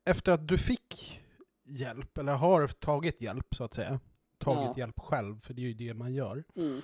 [0.05, 1.21] efter att du fick
[1.65, 4.01] hjälp, eller har tagit hjälp så att säga,
[4.39, 4.75] tagit Ja.
[4.77, 6.45] hjälp själv, för det är ju det man gör.
[6.55, 6.81] mm,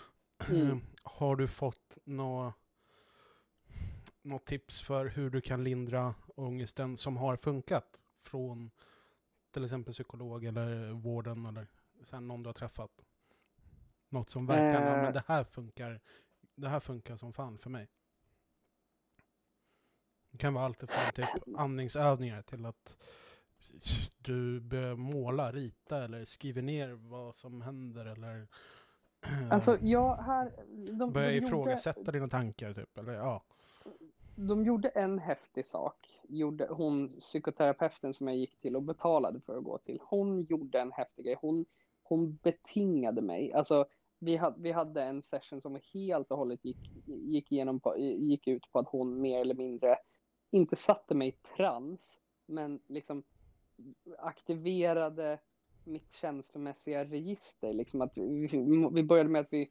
[0.51, 0.81] Mm.
[1.03, 2.55] Har du fått något
[4.23, 8.71] något tips för hur du kan lindra ångesten som har funkat från
[9.51, 11.67] till exempel psykolog eller vården eller
[12.05, 12.91] sen någon du har träffat?
[14.09, 15.03] Något som ja, Eh.
[15.03, 16.01] men det här funkar,
[16.55, 17.89] det här funkar som fan för mig.
[20.31, 22.97] Det kan vara allt från typ andningsövningar till att
[24.19, 28.49] du börjar måla, rita eller skriver ner vad som händer eller
[29.51, 30.53] Alltså, jag här...
[30.99, 32.99] De, börjar de, gjorde, ifrågasätta dina tankar typ.
[32.99, 33.43] Eller, ja.
[34.35, 36.21] de gjorde en häftig sak.
[36.29, 40.81] Gjorde, hon, psykoterapeuten som jag gick till och betalade för att gå till, hon gjorde
[40.81, 41.37] en häftig grej.
[41.41, 41.65] Hon,
[42.03, 43.53] hon betingade mig.
[43.53, 43.87] Alltså,
[44.19, 48.49] vi, hade, vi hade en session som helt och hållet gick, gick, igenom på, gick
[48.49, 49.97] ut på att hon mer eller mindre,
[50.51, 53.23] inte satte mig i trans, men liksom
[54.19, 55.39] aktiverade
[55.85, 57.73] mitt känslomässiga register.
[57.73, 58.47] Liksom att vi,
[58.93, 59.71] vi började med att vi,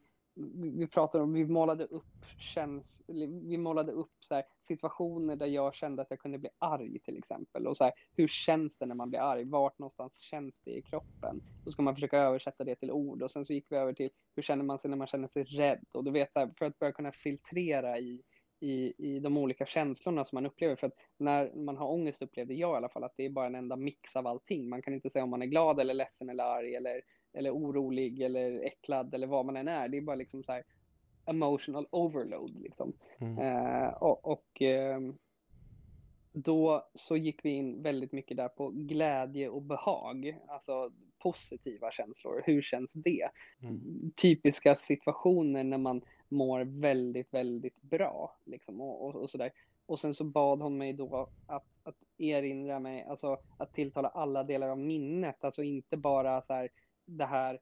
[0.77, 3.01] vi pratade om, vi målade upp, käns,
[3.47, 7.17] vi målade upp så här, situationer där jag kände att jag kunde bli arg till
[7.17, 7.67] exempel.
[7.67, 9.43] Och så här, hur känns det när man blir arg?
[9.43, 11.41] Vart någonstans känns det i kroppen?
[11.65, 13.21] Då ska man försöka översätta det till ord.
[13.21, 15.43] Och sen så gick vi över till hur känner man sig när man känner sig
[15.43, 15.85] rädd?
[15.91, 18.21] Och du vet, så här, för att börja kunna filtrera i,
[18.59, 20.75] i, i de olika känslorna som man upplever.
[20.75, 23.45] För att när man har ångest upplevde jag i alla fall att det är bara
[23.45, 24.69] en enda mix av allting.
[24.69, 27.01] Man kan inte säga om man är glad eller ledsen eller arg eller,
[27.33, 29.87] eller orolig eller äcklad eller vad man än är.
[29.87, 30.63] Det är bara liksom så här
[31.25, 32.93] emotional overload liksom.
[33.19, 33.37] Mm.
[33.37, 35.17] Eh, och och ehm,
[36.33, 42.41] då så gick vi in väldigt mycket där på glädje och behag, alltså positiva känslor.
[42.45, 43.29] Hur känns det?
[43.61, 44.11] Mm.
[44.15, 49.51] Typiska situationer när man mår väldigt, väldigt bra liksom och, och, och sådär.
[49.85, 54.43] Och sen så bad hon mig då att, att erinra mig, alltså att tilltala alla
[54.43, 56.69] delar av minnet, alltså inte bara så här
[57.17, 57.59] det här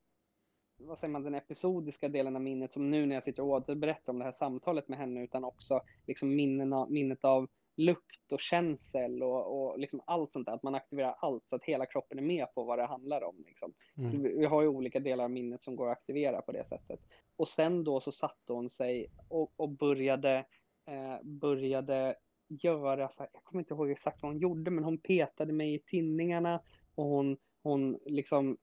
[0.80, 4.14] vad säger man, den episodiska delen av minnet som nu när jag sitter och återberättar
[4.14, 9.24] om det här samtalet med henne utan också liksom minnena, minnet av lukt och känsel
[9.24, 12.24] och, och liksom allt sånt där, att man aktiverar allt så att hela kroppen är
[12.24, 13.44] med på vad det handlar om.
[13.48, 13.74] Liksom.
[13.98, 14.22] Mm.
[14.22, 17.00] Vi har ju olika delar av minnet som går att aktivera på det sättet.
[17.36, 20.46] Och sen då så satte hon sig och, och började,
[20.86, 22.16] eh, började
[22.48, 25.74] göra, så här, jag kommer inte ihåg exakt vad hon gjorde, men hon petade mig
[25.74, 26.62] i tinningarna
[26.96, 28.58] och hon, hon liksom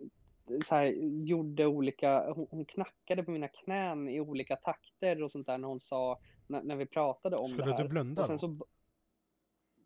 [0.65, 0.87] så här,
[1.25, 5.69] gjorde olika, hon, hon knackade på mina knän i olika takter och sånt där när
[5.69, 7.83] hon sa när, när vi pratade om Skulle det här.
[7.83, 8.67] du blunda Och sen så,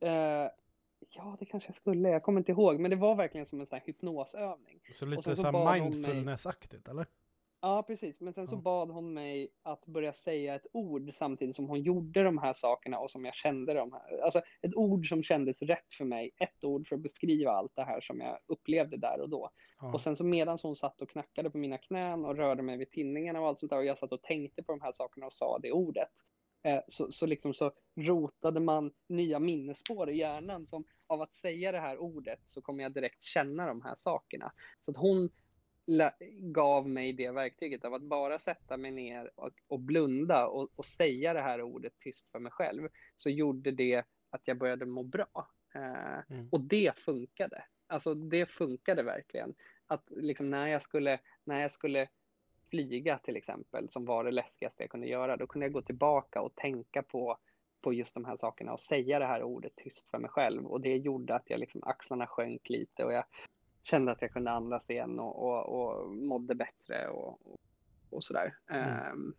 [0.01, 0.49] eh,
[1.11, 2.09] ja, det kanske jag skulle.
[2.09, 2.81] Jag kommer inte ihåg.
[2.81, 4.81] Men det var verkligen som en sån här hypnosövning.
[4.93, 7.07] Så lite så så mig- mindfulness-aktigt, eller?
[7.63, 8.21] Ja, precis.
[8.21, 8.61] Men sen så Ja.
[8.61, 12.99] bad hon mig att börja säga ett ord samtidigt som hon gjorde de här sakerna
[12.99, 14.19] och som jag kände de här.
[14.19, 16.31] Alltså ett ord som kändes rätt för mig.
[16.39, 19.51] Ett ord för att beskriva allt det här som jag upplevde där och då.
[19.81, 19.93] Ja.
[19.93, 22.91] Och sen så medan hon satt och knackade på mina knän och rörde mig vid
[22.91, 25.33] tinningarna och allt sånt där och jag satt och tänkte på de här sakerna och
[25.33, 26.09] sa det ordet.
[26.63, 31.73] Eh, så, så liksom så rotade man nya minnesspår i hjärnan som av att säga
[31.73, 34.53] det här ordet så kommer jag direkt känna de här sakerna.
[34.81, 35.31] Så att hon
[36.39, 40.85] gav mig det verktyget av att bara sätta mig ner och, och blunda och, och
[40.85, 42.89] säga det här ordet tyst för mig själv.
[43.17, 45.49] Så gjorde det att jag började må bra.
[45.75, 46.49] Eh, Mm.
[46.53, 47.65] och det funkade.
[47.87, 49.55] Alltså det funkade verkligen.
[49.87, 52.09] Att liksom när jag skulle, när jag skulle
[52.71, 56.41] flyga till exempel, som var det läskigaste jag kunde göra, då kunde jag gå tillbaka
[56.41, 57.39] och tänka på,
[57.81, 60.67] på just de här sakerna och säga det här ordet tyst för mig själv.
[60.67, 63.25] Och det gjorde att jag liksom, axlarna sjönk lite och jag
[63.83, 67.61] kände att jag kunde andas igen och, och, och mådde bättre och, och,
[68.11, 68.55] och sådär.
[68.71, 68.89] Mm.
[68.89, 69.35] Ehm,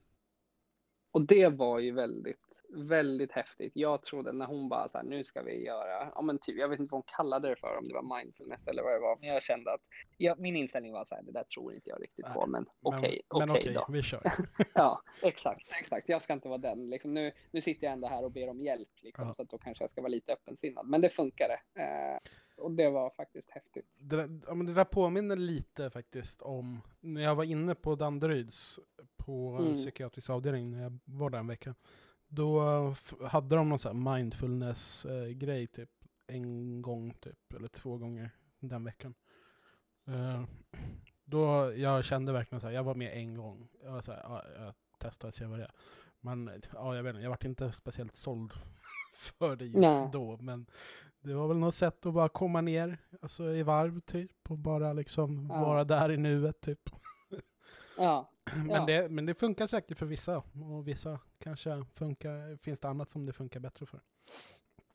[1.12, 3.72] och det var ju väldigt, väldigt häftigt.
[3.76, 6.70] Jag trodde när hon bara så här, nu ska vi göra, ja men typ, jag
[6.70, 9.18] vet inte vad hon kallade det för, om det var mindfulness eller vad det var,
[9.20, 9.82] men jag kände att,
[10.18, 13.22] ja, min inställning var så här, det där tror inte jag riktigt på, men okej,
[13.34, 13.86] men okej okej, då.
[13.90, 14.22] vi kör.
[14.74, 16.10] Ja, exakt, exakt.
[16.10, 16.90] Jag ska inte vara den.
[16.90, 19.34] Liksom, nu, nu sitter jag ändå här och ber om hjälp, liksom, Ja.
[19.34, 20.88] så att då kanske jag ska vara lite öppensinnad.
[20.88, 21.60] Men det funkade.
[21.76, 22.18] Eh,
[22.62, 23.86] och det var faktiskt häftigt.
[24.00, 27.96] Det där, ja, men det där påminner lite faktiskt om när jag var inne på
[27.96, 28.80] Danderyds
[29.18, 29.74] på Mm.
[29.74, 31.76] psykiatrisk avdelning när jag var där en vecka.
[32.28, 35.90] Då eh, hade de någon sån här mindfulness-grej typ
[36.28, 39.14] en gång typ, eller två gånger den veckan.
[40.08, 40.44] Eh,
[41.24, 43.68] då jag kände verkligen så här, jag var med en gång.
[43.84, 45.72] Jag var så här, ja, jag testade att se vad det är.
[46.20, 48.52] Men ja, jag vet inte, jag vart inte speciellt såld
[49.16, 50.10] för det just Nej.
[50.14, 50.38] då.
[50.38, 50.66] Men
[51.22, 54.94] det var väl något sätt att bara komma ner alltså, i varv typ och bara
[54.94, 55.62] liksom Ja.
[55.66, 56.90] vara där i nuet typ.
[57.98, 58.86] Ja, Men, Ja.
[58.86, 60.38] det, men det funkar säkert för vissa
[60.78, 64.02] och vissa kanske funkar, finns det annat som det funkar bättre för.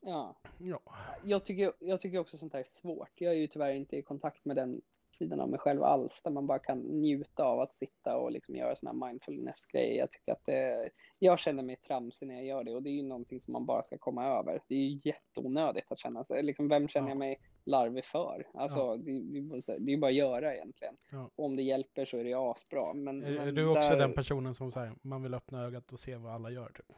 [0.01, 0.37] ja.
[0.59, 0.81] Ja,
[1.25, 3.11] Jag, tycker, jag tycker också sånt här är svårt.
[3.15, 4.81] Jag är ju tyvärr inte i kontakt med den
[5.17, 8.57] sidan av mig själv alls, där man bara kan njuta av att sitta och liksom
[8.57, 9.99] göra såna här mindfulness-grejer.
[9.99, 12.95] Jag tycker att det, jag känner mig tramsig när jag gör det och det är
[12.95, 14.63] ju någonting som man bara ska komma över.
[14.69, 17.11] Det är ju jätteonödigt att känna sig, liksom vem känner Ja.
[17.11, 18.47] jag mig larvig för?
[18.55, 18.97] Alltså, Ja.
[18.97, 20.97] det, det, är ju bara att göra egentligen.
[21.11, 21.31] Ja.
[21.37, 22.95] Och om det hjälper så är det ju asbra.
[22.95, 25.93] Men, är, men är du också där- den personen som säger man vill öppna ögat
[25.93, 26.93] och se vad alla gör typ?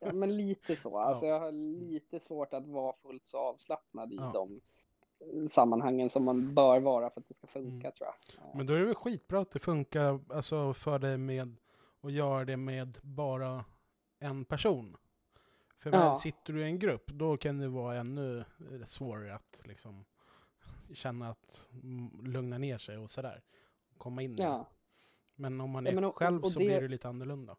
[0.00, 0.98] Ja, men lite så.
[0.98, 4.32] Alltså, jag har lite svårt att vara fullt så avslappnad i Ja.
[5.50, 7.92] Sammanhangen som man bör vara för att det ska funka, Mm.
[7.92, 8.56] tror jag.
[8.56, 11.56] Men då är det väl skitbra att det funkar alltså, för dig med
[12.00, 13.64] att göra det med bara
[14.18, 14.96] en person.
[15.78, 16.14] För Ja.
[16.14, 18.44] sitter du i en grupp, då kan det vara ännu
[18.86, 20.04] svårare att liksom
[20.94, 21.68] känna att
[22.22, 23.42] lugna ner sig och sådär.
[23.98, 24.42] Komma in i.
[24.42, 24.66] Ja.
[25.34, 27.56] Men om man Ja, är men och- själv och så det- blir det lite annorlunda.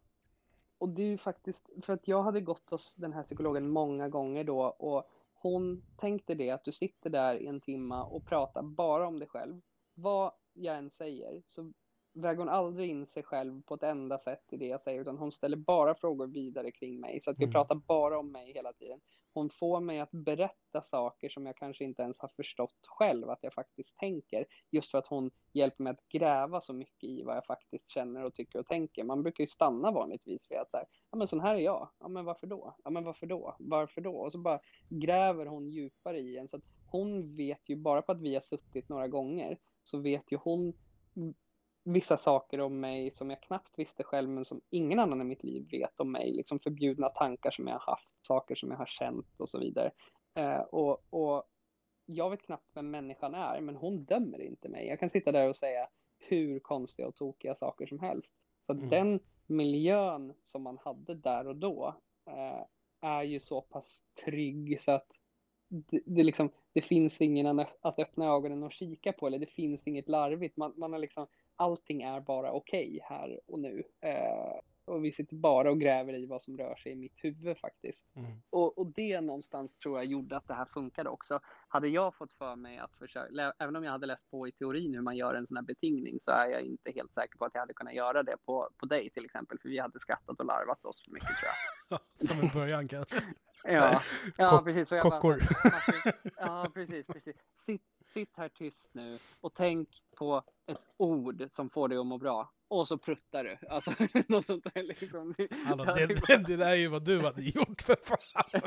[0.78, 4.08] Och det är ju faktiskt, för att jag hade gått hos den här psykologen många
[4.08, 5.10] gånger då och
[5.42, 9.28] hon tänkte det att du sitter där i en timma och pratar bara om dig
[9.28, 9.60] själv.
[9.94, 11.72] Vad jag än säger så
[12.14, 15.18] väger hon aldrig in sig själv på ett enda sätt i det jag säger utan
[15.18, 17.52] hon ställer bara frågor vidare kring mig så att vi Mm.
[17.52, 19.00] pratar bara om mig hela tiden.
[19.34, 23.38] Hon får mig att berätta saker som jag kanske inte ens har förstått själv att
[23.42, 27.36] jag faktiskt tänker just för att hon hjälper mig att gräva så mycket i vad
[27.36, 29.04] jag faktiskt känner och tycker och tänker.
[29.04, 31.88] Man brukar ju stanna vanligtvis vid att så här, ja men sån här är jag,
[31.98, 32.74] ja men varför då?
[32.84, 33.56] Ja men varför då?
[33.58, 34.14] Varför då?
[34.16, 38.12] Och så bara gräver hon djupare i en så att hon vet ju bara på
[38.12, 40.72] att vi har suttit några gånger så vet ju hon
[41.84, 45.44] vissa saker om mig som jag knappt visste själv men som ingen annan i mitt
[45.44, 46.32] liv vet om mig.
[46.32, 49.90] Liksom förbjudna tankar som jag har haft, saker som jag har känt och så vidare.
[50.34, 51.44] Eh, och, och
[52.06, 54.86] jag vet knappt vem människan är men hon dömer inte mig.
[54.86, 58.32] Jag kan sitta där och säga hur konstiga och tokiga saker som helst.
[58.66, 58.90] Så att Mm.
[58.90, 61.94] den miljön som man hade där och då
[62.26, 62.64] eh,
[63.00, 65.06] är ju så pass trygg så att
[65.68, 69.86] det, det, liksom, det finns ingen att öppna ögonen och kika på eller det finns
[69.86, 70.56] inget larvigt.
[70.56, 73.82] Man, man har liksom, allting är bara okej här och nu.
[74.00, 74.60] Eh,
[74.90, 78.16] och vi sitter bara och gräver i vad som rör sig i mitt huvud faktiskt.
[78.16, 78.42] Mm.
[78.50, 81.40] Och, och det någonstans tror jag gjorde att det här funkade också.
[81.68, 84.94] Hade jag fått för mig att försöka, även om jag hade läst på i teorin
[84.94, 87.54] hur man gör en sån här betingning så är jag inte helt säker på att
[87.54, 89.58] jag hade kunnat göra det på, på dig till exempel.
[89.58, 91.50] För vi hade skrattat och larvat oss för mycket tror
[91.88, 92.00] jag.
[92.28, 93.16] Som en början kanske.
[93.64, 94.02] Ja,
[94.36, 94.88] ja precis.
[94.88, 95.40] Så jag bara, kockor.
[96.36, 97.36] Ja, precis, precis.
[97.54, 102.18] Sitt, sitt här tyst nu och tänk på ett ord som får dig att må
[102.18, 103.58] bra och så pruttar du.
[103.68, 103.92] Alltså
[104.28, 105.34] något sånt där liksom.
[105.66, 108.60] Hallå, det, det, det där är ju vad du hade gjort för fan.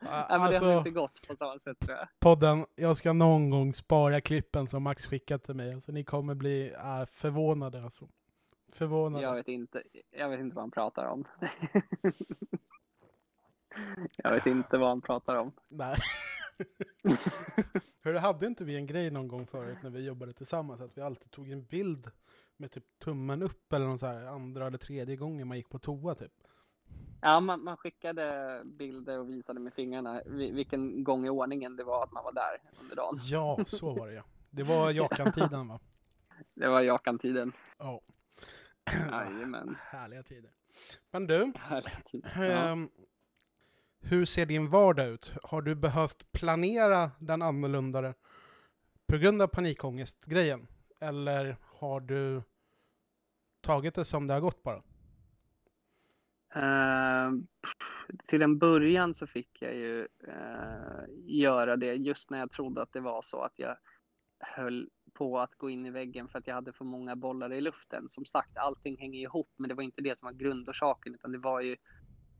[0.00, 2.08] ja, men det alltså- har inte gått på samma sätt tror jag.
[2.20, 5.74] Podden, jag ska någon gång spara klippen som Max skickat till mig.
[5.74, 8.08] Alltså, ni kommer bli äh, förvånade alltså.
[8.72, 9.24] Förvånade.
[9.24, 11.24] Jag vet inte, jag vet inte vad han pratar om.
[14.16, 15.52] jag vet inte vad han pratar om.
[15.68, 15.96] Nej.
[18.02, 20.80] Hur hade inte vi en grej någon gång förut när vi jobbade tillsammans?
[20.82, 22.10] Att vi alltid tog en bild
[22.56, 25.78] med typ tummen upp eller någon så här andra eller tredje gången man gick på
[25.78, 26.32] toa typ.
[27.20, 31.84] Ja, man, man skickade bilder och visade med fingrarna vi- vilken gång i ordningen det
[31.84, 33.18] var att man var där under dagen.
[33.24, 34.24] Ja, så var det ja.
[34.50, 35.80] Det var Jakan-tiden va?
[36.54, 37.52] Det var Jakan-tiden.
[37.78, 38.00] Ja.
[39.10, 39.76] Jajamän.
[39.80, 40.50] Härliga tider.
[41.10, 42.26] Men du, Härlig tid.
[42.36, 42.76] Ja
[44.02, 45.32] hur ser din vardag ut?
[45.42, 48.14] Har du behövt planera den annorlunda
[49.06, 50.66] på grund av panikångestgrejen?
[51.00, 52.42] Eller har du
[53.60, 54.82] tagit det som det har gått bara?
[56.56, 57.32] Uh,
[58.26, 62.92] till en början så fick jag ju uh, göra det just när jag trodde att
[62.92, 63.76] det var så att jag
[64.38, 67.60] höll på att gå in i väggen för att jag hade för många bollar i
[67.60, 68.08] luften.
[68.08, 71.38] Som sagt, allting hänger ihop, men det var inte det som var grundorsaken, utan det
[71.38, 71.76] var ju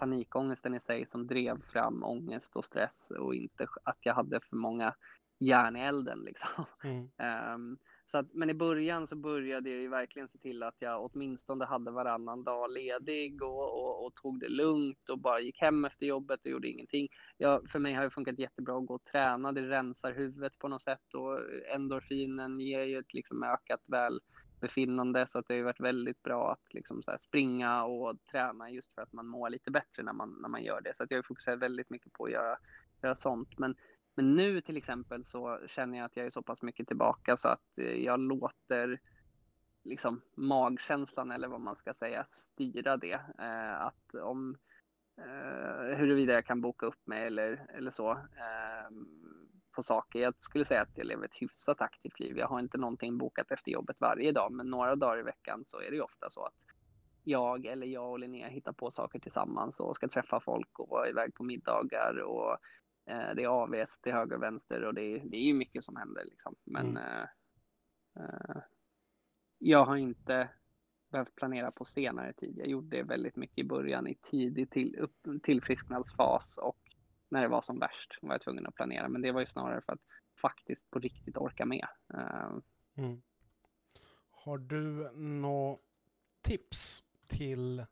[0.02, 4.56] panikångesten i sig som drev fram ångest och stress och inte att jag hade för
[4.56, 4.94] många
[5.40, 6.64] järn i elden liksom.
[6.84, 7.10] Mm.
[7.18, 11.04] Ehm, så att, men i början så började jag ju verkligen se till att jag
[11.04, 15.84] åtminstone hade varannan dag ledig och, och, och tog det lugnt och bara gick hem
[15.84, 17.08] efter jobbet och gjorde ingenting.
[17.36, 19.52] Jag, för mig har det funkat jättebra att gå och träna.
[19.52, 21.38] Det rensar huvudet på något sätt och
[21.74, 23.82] endorfinen ger ju ett liksom ökat
[24.62, 28.70] välbefinnande så att det har varit väldigt bra att liksom så här springa och träna
[28.70, 30.94] just för att man mår lite bättre när man, när man gör det.
[30.96, 32.58] Så att jag har fokuserat väldigt mycket på att göra,
[33.02, 33.58] göra sånt.
[33.58, 33.76] Men
[34.14, 37.48] men nu till exempel så känner jag att jag är så pass mycket tillbaka så
[37.48, 39.00] att eh, jag låter
[39.84, 43.20] liksom magkänslan eller vad man ska säga styra det.
[43.38, 44.56] Eh, att om
[45.18, 48.90] eh, huruvida jag kan boka upp mig eller, eller så eh,
[49.72, 50.20] på saker.
[50.20, 52.38] Jag skulle säga att jag lever ett hyfsat aktivt liv.
[52.38, 55.80] Jag har inte någonting bokat efter jobbet varje dag, men några dagar i veckan så
[55.80, 56.54] är det ju ofta så att
[57.24, 61.08] jag eller jag och Linnea hittar på saker tillsammans och ska träffa folk och vara
[61.08, 62.58] iväg på middagar och
[63.06, 65.84] Eh, det är AVS till höger och vänster och det är, det är ju mycket
[65.84, 66.54] som händer liksom.
[66.64, 67.02] Men Mm.
[67.02, 67.28] eh,
[68.24, 68.62] eh,
[69.58, 70.48] jag har inte
[71.10, 72.58] behövt planera på senare tid.
[72.58, 76.81] Jag gjorde det väldigt mycket i början i tidig till, upp, tillfrisknadsfas och
[77.32, 79.08] när det var som värst var jag tvungen att planera.
[79.08, 80.00] Men det var ju snarare för att
[80.42, 81.86] faktiskt på riktigt orka med.
[82.14, 82.50] Eh,
[82.94, 83.22] Mm.
[84.30, 85.78] Har du några
[86.40, 87.86] tips till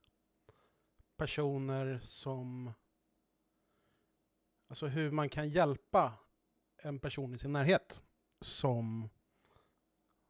[1.16, 2.72] personer som...
[4.66, 6.14] Alltså hur man kan hjälpa
[6.76, 8.02] en person i sin närhet
[8.40, 9.10] som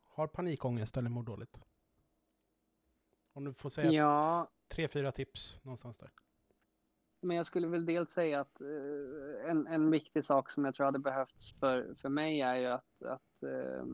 [0.05, 1.61] har panikångest eller mår dåligt?
[3.33, 6.11] Om du får säga ja, tre, fyra tips någonstans där.
[7.21, 10.87] Men jag skulle väl dels säga att eh, en, en viktig sak som jag tror
[10.87, 13.85] hade behövts för, för mig är ju att, att eh,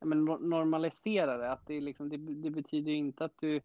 [0.00, 1.52] men normalisera det.
[1.52, 3.60] Att det, liksom, det, det betyder ju inte att du,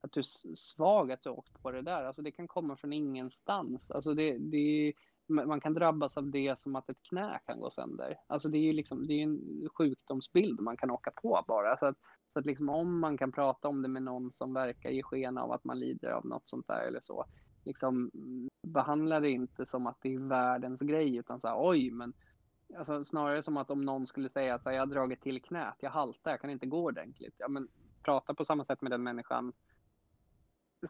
[0.00, 2.04] att du är svag att du har åkt på det där.
[2.04, 3.90] Alltså det kan komma från ingenstans.
[3.90, 4.92] Alltså det, det är,
[5.26, 8.18] man man kan drabbas av det som att ett knä kan gå sönder.
[8.26, 11.76] Alltså det är ju liksom, det är en sjukdomsbild man kan åka på bara.
[11.76, 11.96] Så att,
[12.32, 15.38] så att liksom om man kan prata om det med någon som verkar ge sken
[15.38, 17.26] av att man lider av något sånt där eller så.
[17.64, 21.90] Liksom mm, behandla det inte som att det är världens grej utan så här, oj
[21.90, 22.12] men
[22.78, 25.74] alltså, snarare som att om någon skulle säga att här, jag har dragit till knät,
[25.80, 27.34] jag haltar, jag kan inte gå ordentligt.
[27.38, 27.68] Ja, men
[28.04, 29.52] prata på samma sätt med den människan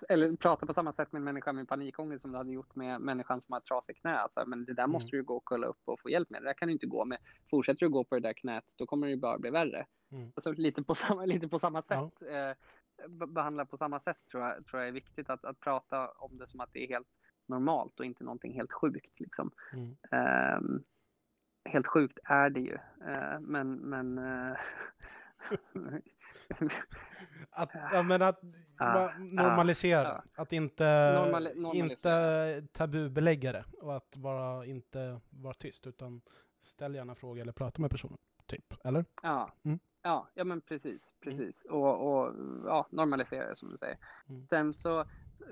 [0.08, 3.00] eller prata på samma sätt med en människa med panikångest som du hade gjort med
[3.00, 4.18] människan som har ett trasigt knä.
[4.18, 4.92] Alltså, men det där Mm.
[4.92, 6.42] måste du gå och kolla upp och få hjälp med.
[6.42, 7.18] Det där kan du inte gå med.
[7.50, 9.86] Fortsätter du gå på det där knät, då kommer det bara bli värre.
[10.12, 10.32] Mm.
[10.36, 12.10] Alltså, lite, på samma, lite på samma Ja.
[12.18, 12.28] sätt.
[12.28, 12.56] Eh,
[13.09, 15.30] be- behandla på samma sätt tror jag, tror jag är viktigt.
[15.30, 17.09] Att, att prata om det som att det är helt
[17.46, 19.20] normalt och inte någonting helt sjukt.
[19.20, 19.50] Liksom.
[19.72, 19.96] Mm.
[20.11, 20.82] Ehm,
[21.64, 22.78] helt sjukt är det ju.
[23.07, 24.57] Eh, men men eh,
[27.50, 28.40] Att, ja, men att
[28.78, 30.12] Ah, normalisera.
[30.12, 30.22] ah.
[30.42, 32.57] Att inte, Normali- normalisera.
[32.57, 33.64] inte tabubelägga det.
[33.78, 35.86] Och att bara inte vara tyst.
[35.86, 36.22] Utan
[36.62, 38.18] ställ gärna fråga eller prata med personen.
[38.46, 38.74] Typ.
[38.84, 39.05] Eller?
[39.22, 39.78] Ja, Mm.
[40.03, 41.66] Ja, ja men precis, precis.
[41.70, 42.34] Och, och
[42.64, 43.98] ja, normalisera det som du säger.
[44.28, 44.46] Mm.
[44.46, 45.05] Sen så,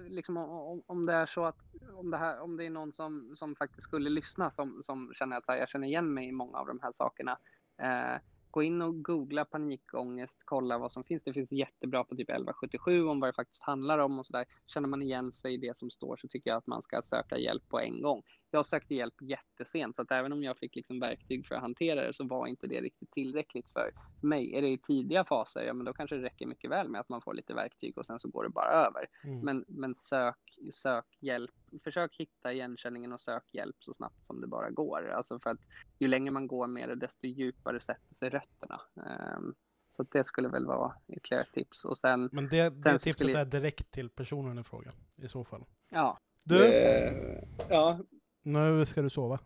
[0.08, 1.56] liksom om, om- det är så att,
[1.94, 5.36] om det, här, om det är någon som, som faktiskt skulle lyssna som, som känner
[5.36, 7.38] att här, jag känner igen mig i många av de här sakerna.
[7.82, 8.20] Eh,
[8.50, 11.24] gå in och googla panikångest, kolla vad som finns.
[11.24, 14.44] Det finns jättebra på typ 1177 om vad det faktiskt handlar om och sådär.
[14.66, 17.38] Känner man igen sig i det som står så tycker jag att man ska söka
[17.38, 18.22] hjälp på en gång.
[18.50, 22.06] Jag sökte hjälp jättesent så att även om jag fick liksom verktyg för att hantera
[22.06, 23.90] det så var inte det riktigt tillräckligt för
[24.20, 24.54] mig.
[24.54, 27.08] Är det i tidiga faser, ja men då kanske det räcker mycket väl med att
[27.08, 29.06] man får lite verktyg och sen så går det bara över.
[29.24, 29.40] Mm.
[29.40, 34.46] Men, men sök, sök hjälp, försök hitta igenkänningen och sök hjälp så snabbt som det
[34.46, 35.08] bara går.
[35.08, 35.58] Alltså för att
[35.98, 38.80] ju längre man går med det, desto djupare sätter sig rötterna.
[39.06, 39.54] Ehm,
[39.90, 41.84] så det skulle väl vara ytterligare ett tips.
[41.84, 45.28] Och sen, Men det, det Sen tipset skulle- är direkt till personen i fråga i
[45.28, 45.64] så fall.
[45.88, 46.18] ja.
[46.42, 47.98] Du, Eh, ja,
[48.42, 49.38] nu ska du sova.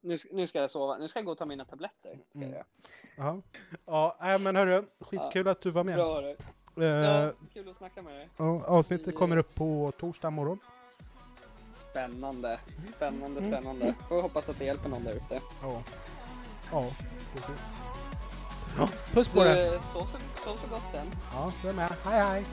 [0.00, 0.98] nu, nu ska jag sova.
[0.98, 2.10] Nu ska jag gå och ta mina tabletter.
[2.30, 2.50] Ska jag Mm.
[2.54, 2.64] göra.
[3.16, 3.42] Ja,
[3.86, 5.94] ja nej, men hörru, skitkul att du var med.
[5.96, 6.36] Bra du.
[6.76, 8.28] Eh, Ja, kul att snacka med dig.
[8.36, 10.58] ja, avsnittet kommer upp på torsdag morgon.
[11.76, 12.58] Spännande,
[12.96, 13.52] spännande, Mm.
[13.52, 13.94] spännande.
[14.08, 15.40] Får hoppas att det hjälper någon där ute.
[15.62, 15.82] Ja,
[16.72, 16.84] ja
[17.34, 17.66] precis.
[18.78, 19.80] Ja, puss på dig.
[19.92, 20.06] Sov
[20.44, 21.06] så, så gott sen.
[21.32, 21.92] Ja, du är med.
[22.04, 22.44] Hej hej.